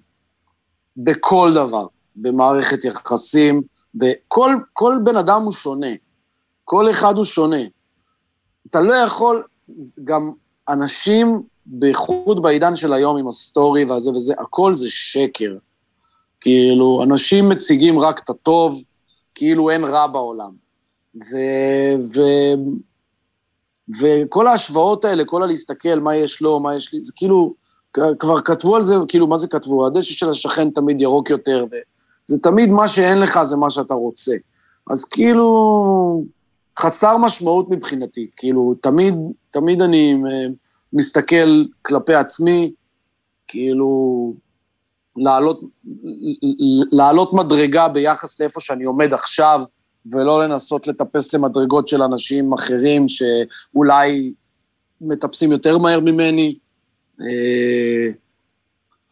בכל 0.97 1.51
דבר, 1.55 1.87
במערכת 2.15 2.83
יחסים, 2.83 3.61
בכל 3.95 4.55
כל 4.73 4.97
בן 5.03 5.15
אדם 5.15 5.43
הוא 5.43 5.51
שונה. 5.51 5.91
כל 6.63 6.91
אחד 6.91 7.17
הוא 7.17 7.25
שונה. 7.25 7.61
אתה 8.69 8.81
לא 8.81 8.93
יכול, 8.93 9.43
גם 10.03 10.31
אנשים 10.69 11.43
בייחוד 11.65 12.41
בעידן 12.41 12.75
של 12.75 12.93
היום 12.93 13.17
עם 13.17 13.27
הסטורי 13.27 13.85
והזה 13.85 14.11
וזה, 14.11 14.33
הכל 14.39 14.75
זה 14.75 14.89
שקר. 14.89 15.55
כאילו, 16.41 17.03
אנשים 17.03 17.49
מציגים 17.49 17.99
רק 17.99 18.19
את 18.23 18.29
הטוב, 18.29 18.83
כאילו 19.35 19.69
אין 19.69 19.83
רע 19.83 20.07
בעולם. 20.07 20.51
ו... 21.15 21.35
ו... 22.15 22.21
וכל 24.01 24.47
ההשוואות 24.47 25.05
האלה, 25.05 25.25
כל 25.25 25.43
הלהסתכל 25.43 25.99
מה 25.99 26.15
יש 26.15 26.41
לו, 26.41 26.59
מה 26.59 26.75
יש 26.75 26.93
לי, 26.93 27.01
זה 27.01 27.13
כאילו, 27.15 27.53
כבר 28.19 28.39
כתבו 28.39 28.75
על 28.75 28.83
זה, 28.83 28.95
כאילו, 29.07 29.27
מה 29.27 29.37
זה 29.37 29.47
כתבו? 29.47 29.85
הדשא 29.87 30.13
של 30.13 30.29
השכן 30.29 30.69
תמיד 30.69 31.01
ירוק 31.01 31.29
יותר, 31.29 31.65
וזה 31.71 32.39
תמיד 32.39 32.69
מה 32.69 32.87
שאין 32.87 33.17
לך 33.17 33.43
זה 33.43 33.57
מה 33.57 33.69
שאתה 33.69 33.93
רוצה. 33.93 34.35
אז 34.91 35.05
כאילו, 35.05 36.23
חסר 36.79 37.17
משמעות 37.17 37.69
מבחינתי, 37.69 38.29
כאילו, 38.35 38.75
תמיד, 38.81 39.15
תמיד 39.49 39.81
אני 39.81 40.15
מסתכל 40.93 41.63
כלפי 41.81 42.13
עצמי, 42.13 42.71
כאילו, 43.47 44.33
לעלות, 45.17 45.61
לעלות 46.91 47.33
מדרגה 47.33 47.87
ביחס 47.87 48.39
לאיפה 48.39 48.59
שאני 48.59 48.83
עומד 48.83 49.13
עכשיו, 49.13 49.61
ולא 50.11 50.43
לנסות 50.43 50.87
לטפס 50.87 51.33
למדרגות 51.33 51.87
של 51.87 52.01
אנשים 52.01 52.53
אחרים 52.53 53.05
שאולי 53.09 54.33
מטפסים 55.01 55.51
יותר 55.51 55.77
מהר 55.77 55.99
ממני. 55.99 56.55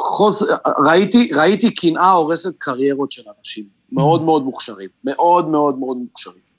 חוס... 0.02 0.43
ראיתי, 0.86 1.30
ראיתי 1.36 1.76
קנאה 1.76 2.12
הורסת 2.12 2.58
קריירות 2.58 3.12
של 3.12 3.22
אנשים, 3.39 3.63
מאוד 3.91 4.24
מאוד 4.24 4.43
מוכשרים, 4.43 4.89
מאוד 5.04 5.48
מאוד 5.48 5.80
מאוד 5.80 5.98
מוכשרים. 5.98 6.50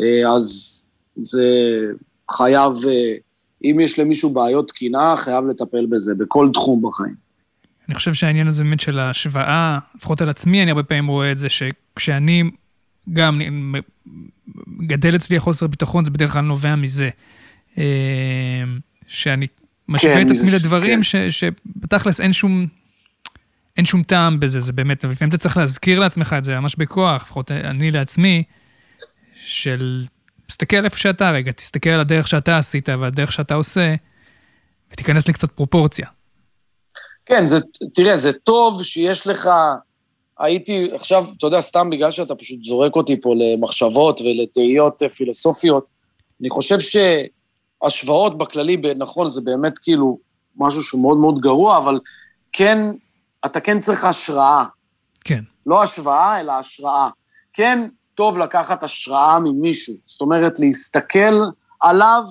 אה, 0.00 0.34
אז 0.34 0.86
זה 1.16 1.46
חייב 2.30 2.72
אה, 2.88 3.14
אם 3.64 3.80
יש 3.80 3.98
למישהו 3.98 4.30
בעיות 4.30 4.68
תקינה, 4.68 5.14
חייב 5.16 5.44
לטפל 5.44 5.86
בזה, 5.86 6.14
בכל 6.14 6.50
תחום 6.52 6.82
בחיים. 6.82 7.28
אני 7.88 7.94
חושב 7.94 8.14
שהעניין 8.14 8.48
הזה 8.48 8.64
באמת 8.64 8.80
של 8.80 8.98
ההשוואה, 8.98 9.78
לפחות 9.96 10.20
על 10.20 10.28
עצמי, 10.28 10.62
אני 10.62 10.70
הרבה 10.70 10.82
פעמים 10.82 11.06
רואה 11.06 11.32
את 11.32 11.38
זה, 11.38 11.48
שכשאני 11.48 12.42
גם 13.12 13.40
גדל 14.86 15.16
אצלי 15.16 15.36
החוסר 15.36 15.66
ביטחון, 15.66 16.04
זה 16.04 16.10
בדרך 16.10 16.32
כלל 16.32 16.42
נובע 16.42 16.76
מזה. 16.76 17.10
אה, 17.78 17.84
שאני 19.06 19.46
משווה 19.88 20.14
כן, 20.14 20.26
את 20.26 20.30
עצמי 20.30 20.50
לדברים 20.54 21.00
כן. 21.02 21.30
שבתכלס 21.30 22.20
אין 22.20 22.32
שום, 22.32 22.66
אין 23.76 23.84
שום 23.84 24.02
טעם 24.02 24.40
בזה, 24.40 24.60
זה 24.60 24.72
באמת, 24.72 25.04
לפעמים 25.04 25.28
אתה 25.28 25.38
צריך 25.38 25.56
להזכיר 25.56 26.00
לעצמך 26.00 26.36
את 26.38 26.44
זה 26.44 26.60
ממש 26.60 26.76
בכוח, 26.76 27.22
לפחות 27.22 27.50
אני 27.50 27.90
לעצמי, 27.90 28.42
של 29.44 30.04
תסתכל 30.46 30.84
איפה 30.84 30.98
שאתה 30.98 31.30
רגע, 31.30 31.52
תסתכל 31.52 31.90
על 31.90 32.00
הדרך 32.00 32.28
שאתה 32.28 32.58
עשית 32.58 32.88
והדרך 32.88 33.32
שאתה 33.32 33.54
עושה, 33.54 33.94
ותיכנס 34.92 35.28
לקצת 35.28 35.50
פרופורציה. 35.52 36.06
כן, 37.26 37.46
זה, 37.46 37.58
תראה, 37.94 38.16
זה 38.16 38.32
טוב 38.32 38.82
שיש 38.82 39.26
לך... 39.26 39.48
הייתי 40.38 40.88
עכשיו, 40.94 41.24
אתה 41.38 41.46
יודע, 41.46 41.60
סתם 41.60 41.90
בגלל 41.90 42.10
שאתה 42.10 42.34
פשוט 42.34 42.64
זורק 42.64 42.96
אותי 42.96 43.20
פה 43.20 43.34
למחשבות 43.34 44.20
ולתהיות 44.20 45.02
פילוסופיות, 45.16 45.86
אני 46.40 46.50
חושב 46.50 46.80
שהשוואות 47.84 48.38
בכללי, 48.38 48.82
נכון, 48.96 49.30
זה 49.30 49.40
באמת 49.40 49.78
כאילו 49.78 50.18
משהו 50.56 50.82
שהוא 50.82 51.02
מאוד 51.02 51.18
מאוד 51.18 51.40
גרוע, 51.40 51.76
אבל 51.76 52.00
כן, 52.52 52.78
אתה 53.46 53.60
כן 53.60 53.80
צריך 53.80 54.04
השראה. 54.04 54.64
כן. 55.24 55.44
לא 55.66 55.82
השוואה, 55.82 56.40
אלא 56.40 56.52
השראה. 56.52 57.08
כן, 57.52 57.88
טוב 58.14 58.38
לקחת 58.38 58.82
השראה 58.82 59.38
ממישהו. 59.40 59.94
זאת 60.04 60.20
אומרת, 60.20 60.60
להסתכל 60.60 61.40
עליו 61.80 62.22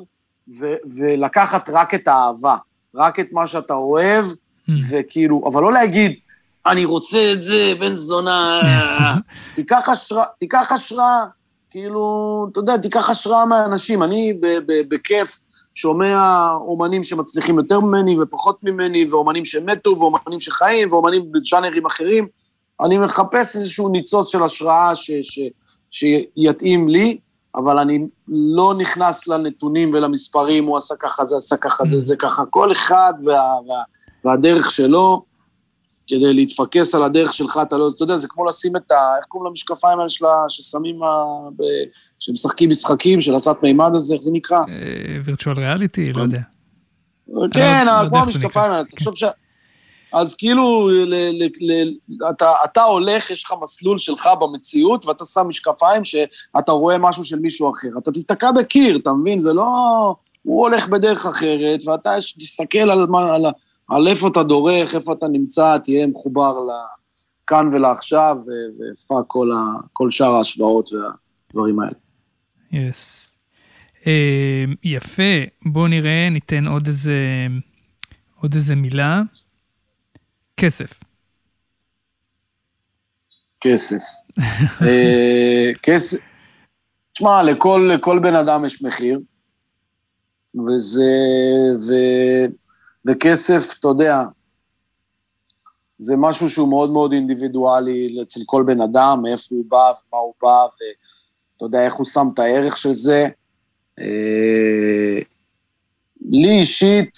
ו- 0.59 0.75
ולקחת 0.97 1.69
רק 1.69 1.93
את 1.93 2.07
האהבה, 2.07 2.55
רק 2.95 3.19
את 3.19 3.27
מה 3.31 3.47
שאתה 3.47 3.73
אוהב, 3.73 4.25
mm. 4.25 4.71
וכאילו, 4.89 5.43
אבל 5.51 5.61
לא 5.61 5.73
להגיד, 5.73 6.15
אני 6.65 6.85
רוצה 6.85 7.33
את 7.33 7.41
זה, 7.41 7.73
בן 7.79 7.95
זונה, 7.95 8.61
תיקח 9.55 9.89
השראה, 9.89 10.25
תיקח 10.39 10.71
השראה, 10.71 11.25
כאילו, 11.69 12.47
אתה 12.51 12.59
יודע, 12.59 12.77
תיקח 12.77 13.09
השראה 13.09 13.45
מהאנשים. 13.45 14.03
אני 14.03 14.33
בכיף 14.89 15.41
שומע 15.77 16.49
אומנים 16.53 17.03
שמצליחים 17.03 17.57
יותר 17.57 17.79
ממני 17.79 18.19
ופחות 18.19 18.63
ממני, 18.63 19.05
ואומנים 19.05 19.45
שמתו, 19.45 19.95
ואומנים 19.97 20.39
שחיים, 20.39 20.91
ואומנים 20.93 21.31
בז'אנרים 21.31 21.85
אחרים. 21.85 22.27
אני 22.81 22.97
מחפש 22.97 23.55
איזשהו 23.55 23.89
ניצוץ 23.89 24.31
של 24.31 24.43
השראה 24.43 24.95
ש... 24.95 25.11
ש- 25.21 25.49
שיתאים 25.91 26.89
לי, 26.89 27.17
אבל 27.55 27.79
אני 27.79 28.07
לא 28.27 28.73
נכנס 28.77 29.27
לנתונים 29.27 29.91
ולמספרים, 29.93 30.65
הוא 30.65 30.77
עשה 30.77 30.95
ככה, 30.95 31.25
זה 31.25 31.37
עשה 31.37 31.57
ככה, 31.57 31.85
זה 31.85 31.99
זה 31.99 32.15
ככה. 32.15 32.45
כל 32.45 32.71
אחד 32.71 33.13
וה, 33.25 33.41
וה, 33.67 33.83
והדרך 34.25 34.71
שלו, 34.71 35.23
כדי 36.07 36.33
להתפקס 36.33 36.95
על 36.95 37.03
הדרך 37.03 37.33
שלך, 37.33 37.59
אתה 37.61 37.77
לא... 37.77 37.89
אתה 37.95 38.03
יודע, 38.03 38.17
זה 38.17 38.27
כמו 38.27 38.45
לשים 38.45 38.75
את 38.75 38.91
ה... 38.91 39.13
איך 39.17 39.25
קוראים 39.25 39.49
למשקפיים 39.49 39.99
האלה 39.99 40.09
שלה, 40.09 40.43
ששמים... 40.49 41.03
ה, 41.03 41.25
ב, 41.55 41.63
שמשחקים 42.19 42.69
משחקים 42.69 43.21
של 43.21 43.35
התלת 43.35 43.63
מימד 43.63 43.95
הזה, 43.95 44.13
איך 44.13 44.23
זה 44.23 44.31
נקרא? 44.33 44.59
וירטואל 45.23 45.59
ריאליטי, 45.59 46.13
לא 46.13 46.21
יודע. 46.21 46.41
כן, 47.53 47.85
לא 47.85 48.09
כמו 48.09 48.19
המשקפיים 48.19 48.71
האלה, 48.71 48.85
תחשוב 48.85 49.15
ש... 49.15 49.23
אז 50.13 50.35
כאילו, 50.35 50.89
ל, 50.89 51.13
ל, 51.13 51.47
ל, 51.59 51.93
אתה, 52.29 52.51
אתה 52.65 52.83
הולך, 52.83 53.31
יש 53.31 53.43
לך 53.43 53.53
מסלול 53.61 53.97
שלך 53.97 54.29
במציאות, 54.39 55.05
ואתה 55.05 55.25
שם 55.25 55.47
משקפיים 55.47 56.03
שאתה 56.03 56.71
רואה 56.71 56.97
משהו 56.97 57.23
של 57.23 57.39
מישהו 57.39 57.71
אחר. 57.71 57.87
אתה 57.97 58.11
תיתקע 58.11 58.51
בקיר, 58.51 58.97
אתה 58.97 59.11
מבין? 59.11 59.39
זה 59.39 59.53
לא... 59.53 59.63
הוא 60.43 60.61
הולך 60.61 60.87
בדרך 60.87 61.25
אחרת, 61.25 61.87
ואתה 61.87 62.15
תסתכל 62.39 62.77
על, 62.77 63.07
על, 63.15 63.45
על 63.89 64.07
איפה 64.07 64.27
אתה 64.27 64.43
דורך, 64.43 64.95
איפה 64.95 65.13
אתה 65.13 65.27
נמצא, 65.27 65.77
תהיה 65.77 66.07
מחובר 66.07 66.57
לכאן 67.43 67.67
ולעכשיו, 67.73 68.37
ופאק 68.75 69.25
כל, 69.27 69.49
כל 69.93 70.11
שאר 70.11 70.35
ההשוואות 70.35 70.89
והדברים 70.93 71.79
האלה. 71.79 71.93
יס. 72.71 73.31
Yes. 73.31 73.37
Uh, 74.03 74.07
יפה, 74.83 75.23
בואו 75.65 75.87
נראה, 75.87 76.29
ניתן 76.31 76.67
עוד 76.67 76.87
איזה, 76.87 77.47
עוד 78.41 78.53
איזה 78.53 78.75
מילה. 78.75 79.21
כסף. 80.57 80.99
כסף. 83.61 84.03
אה, 84.81 85.69
כסף. 85.83 86.25
תשמע, 87.13 87.43
לכל, 87.43 87.89
לכל 87.93 88.19
בן 88.19 88.35
אדם 88.35 88.65
יש 88.65 88.83
מחיר, 88.83 89.19
וזה... 90.67 91.11
ו, 91.87 91.93
וכסף, 93.05 93.79
אתה 93.79 93.87
יודע, 93.87 94.23
זה 95.97 96.15
משהו 96.17 96.49
שהוא 96.49 96.69
מאוד 96.69 96.91
מאוד 96.91 97.13
אינדיבידואלי 97.13 98.17
אצל 98.21 98.39
כל 98.45 98.63
בן 98.67 98.81
אדם, 98.81 99.19
מאיפה 99.23 99.55
הוא 99.55 99.65
בא 99.67 99.77
ומה 99.77 100.21
הוא 100.21 100.33
בא, 100.41 100.63
ואתה 100.63 101.65
יודע 101.65 101.85
איך 101.85 101.93
הוא 101.93 102.05
שם 102.05 102.27
את 102.33 102.39
הערך 102.39 102.77
של 102.77 102.93
זה. 102.93 103.27
אה, 103.99 105.19
לי 106.21 106.59
אישית, 106.59 107.17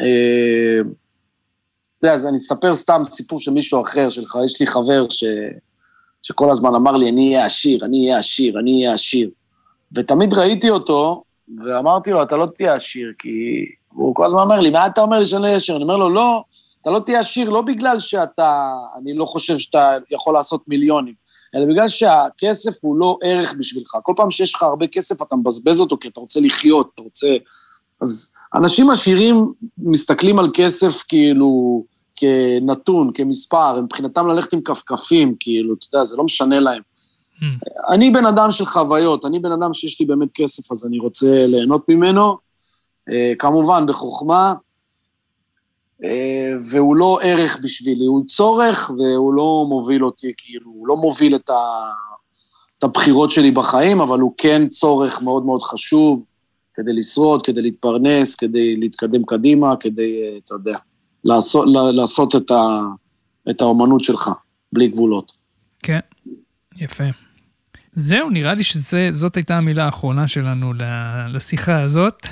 אה, 0.00 0.80
אתה 1.98 2.06
יודע, 2.06 2.14
אז 2.14 2.26
אני 2.26 2.36
אספר 2.36 2.74
סתם 2.74 3.02
סיפור 3.10 3.38
של 3.38 3.50
מישהו 3.50 3.82
אחר 3.82 4.10
שלך, 4.10 4.38
יש 4.44 4.60
לי 4.60 4.66
חבר 4.66 5.06
ש... 5.10 5.24
שכל 6.22 6.50
הזמן 6.50 6.74
אמר 6.74 6.96
לי, 6.96 7.08
אני 7.08 7.34
אהיה 7.34 7.46
עשיר, 7.46 7.84
אני 7.84 7.98
אהיה 8.04 8.18
עשיר, 8.18 8.58
אני 8.58 8.72
אהיה 8.76 8.94
עשיר. 8.94 9.30
ותמיד 9.94 10.34
ראיתי 10.34 10.70
אותו, 10.70 11.24
ואמרתי 11.64 12.10
לו, 12.10 12.22
אתה 12.22 12.36
לא 12.36 12.46
תהיה 12.56 12.74
עשיר, 12.74 13.12
כי... 13.18 13.28
הוא 13.94 14.14
כל 14.14 14.24
הזמן 14.24 14.40
אומר 14.40 14.60
לי, 14.60 14.70
מה 14.70 14.86
אתה 14.86 15.00
אומר 15.00 15.18
לי 15.18 15.26
שאני 15.26 15.44
אהיה 15.44 15.56
עשיר? 15.56 15.76
אני 15.76 15.82
אומר 15.82 15.96
לו, 15.96 16.10
לא, 16.10 16.42
אתה 16.82 16.90
לא 16.90 16.98
תהיה 16.98 17.20
עשיר 17.20 17.50
לא 17.50 17.62
בגלל 17.62 18.00
שאתה, 18.00 18.72
אני 18.98 19.14
לא 19.14 19.24
חושב 19.24 19.58
שאתה 19.58 19.96
יכול 20.10 20.34
לעשות 20.34 20.62
מיליונים, 20.68 21.14
אלא 21.54 21.66
בגלל 21.66 21.88
שהכסף 21.88 22.84
הוא 22.84 22.96
לא 22.96 23.18
ערך 23.22 23.54
בשבילך. 23.58 23.96
כל 24.02 24.12
פעם 24.16 24.30
שיש 24.30 24.54
לך 24.54 24.62
הרבה 24.62 24.86
כסף, 24.86 25.22
אתה 25.22 25.36
מבזבז 25.36 25.80
אותו 25.80 25.96
כי 26.00 26.08
אתה 26.08 26.20
רוצה 26.20 26.40
לחיות, 26.40 26.90
אתה 26.94 27.02
רוצה... 27.02 27.36
אז 28.02 28.34
אנשים 28.54 28.90
עשירים 28.90 29.52
מסתכלים 29.78 30.38
על 30.38 30.50
כסף 30.54 31.02
כאילו 31.08 31.84
כנתון, 32.16 33.10
כמספר, 33.14 33.80
מבחינתם 33.82 34.28
ללכת 34.28 34.52
עם 34.52 34.60
כפכפים, 34.60 35.34
כאילו, 35.40 35.74
אתה 35.74 35.86
יודע, 35.92 36.04
זה 36.04 36.16
לא 36.16 36.24
משנה 36.24 36.60
להם. 36.60 36.82
Mm. 37.40 37.44
אני 37.90 38.10
בן 38.10 38.26
אדם 38.26 38.52
של 38.52 38.66
חוויות, 38.66 39.24
אני 39.24 39.38
בן 39.38 39.52
אדם 39.52 39.74
שיש 39.74 40.00
לי 40.00 40.06
באמת 40.06 40.28
כסף, 40.34 40.72
אז 40.72 40.86
אני 40.86 40.98
רוצה 40.98 41.46
ליהנות 41.46 41.88
ממנו, 41.88 42.36
כמובן 43.38 43.86
בחוכמה, 43.86 44.54
אה, 46.04 46.54
והוא 46.70 46.96
לא 46.96 47.18
ערך 47.22 47.58
בשבילי, 47.62 48.06
הוא 48.06 48.24
צורך 48.26 48.90
והוא 48.98 49.34
לא 49.34 49.66
מוביל 49.68 50.04
אותי, 50.04 50.32
כאילו, 50.36 50.70
הוא 50.70 50.86
לא 50.86 50.96
מוביל 50.96 51.34
את, 51.34 51.50
ה, 51.50 51.62
את 52.78 52.84
הבחירות 52.84 53.30
שלי 53.30 53.50
בחיים, 53.50 54.00
אבל 54.00 54.20
הוא 54.20 54.34
כן 54.36 54.68
צורך 54.68 55.22
מאוד 55.22 55.46
מאוד 55.46 55.62
חשוב 55.62 56.26
כדי 56.74 56.92
לשרוד, 56.92 57.46
כדי 57.46 57.62
להתפרנס, 57.62 58.34
כדי 58.34 58.76
להתקדם 58.76 59.24
קדימה, 59.26 59.76
כדי, 59.80 60.22
אה, 60.22 60.38
אתה 60.44 60.54
יודע, 60.54 60.76
לעשות, 61.24 61.66
לעשות 61.94 62.36
את, 62.36 62.50
ה, 62.50 62.80
את 63.50 63.60
האומנות 63.60 64.04
שלך, 64.04 64.30
בלי 64.72 64.88
גבולות. 64.88 65.32
כן, 65.82 66.00
יפה. 66.76 67.04
זהו, 67.92 68.30
נראה 68.30 68.54
לי 68.54 68.62
שזאת 68.62 69.36
הייתה 69.36 69.56
המילה 69.56 69.84
האחרונה 69.84 70.28
שלנו 70.28 70.72
לשיחה 71.34 71.80
הזאת. 71.80 72.26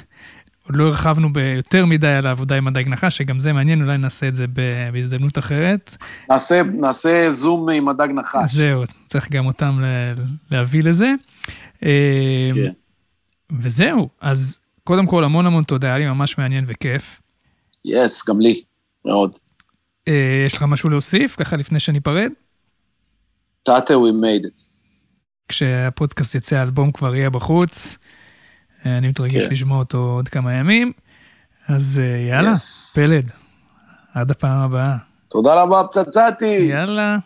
עוד 0.71 0.77
לא 0.77 0.85
הרחבנו 0.87 1.33
ביותר 1.33 1.87
מדי 1.87 2.07
על 2.07 2.27
העבודה 2.27 2.57
עם 2.57 2.67
הדייג 2.67 2.89
נחש, 2.89 3.17
שגם 3.17 3.39
זה 3.39 3.53
מעניין, 3.53 3.83
אולי 3.83 3.99
נעשה 3.99 4.29
את 4.29 4.37
זה 4.37 4.47
בהזדמנות 4.93 5.39
אחרת. 5.39 5.97
נעשה, 6.31 6.63
נעשה 6.63 7.31
זום 7.31 7.69
עם 7.69 7.89
הדג 7.89 8.09
נחש. 8.15 8.55
זהו, 8.55 8.83
צריך 9.09 9.31
גם 9.31 9.47
אותם 9.47 9.81
להביא 10.51 10.83
לזה. 10.83 11.15
אה, 11.85 12.49
כן. 12.55 12.73
וזהו, 13.61 14.09
אז 14.21 14.61
קודם 14.85 15.07
כל, 15.07 15.25
המון 15.25 15.47
המון 15.47 15.63
תודה, 15.63 15.87
היה 15.87 15.99
לי 15.99 16.07
ממש 16.07 16.39
מעניין 16.39 16.65
וכיף. 16.67 17.21
יס, 17.85 18.23
yes, 18.23 18.25
גם 18.29 18.41
לי, 18.41 18.63
מאוד. 19.05 19.33
אה, 20.09 20.43
יש 20.47 20.57
לך 20.57 20.63
משהו 20.63 20.91
להוסיף, 20.91 21.37
ככה 21.37 21.57
לפני 21.57 21.81
שניפרד? 21.81 22.31
תתה, 23.63 23.95
we 23.95 24.25
made 24.25 24.45
it. 24.45 24.71
כשהפודקאסט 25.49 26.35
יצא, 26.35 26.57
האלבום 26.57 26.93
כבר 26.93 27.15
יהיה 27.15 27.31
בחוץ. 27.31 27.99
אני 28.87 29.09
מתרגש 29.09 29.45
כן. 29.45 29.51
לשמוע 29.51 29.79
אותו 29.79 29.99
עוד 29.99 30.29
כמה 30.29 30.53
ימים. 30.55 30.93
אז 31.69 32.01
אה, 32.03 32.29
יאללה, 32.29 32.53
yes. 32.53 32.95
פלד, 32.95 33.31
עד 34.15 34.31
הפעם 34.31 34.61
הבאה. 34.61 34.97
תודה 35.29 35.55
רבה, 35.63 35.83
פצצתי. 35.85 36.47
יאללה, 36.47 37.17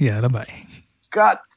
יאללה 0.00 0.28
ביי. 0.28 0.42
קאט. 1.08 1.51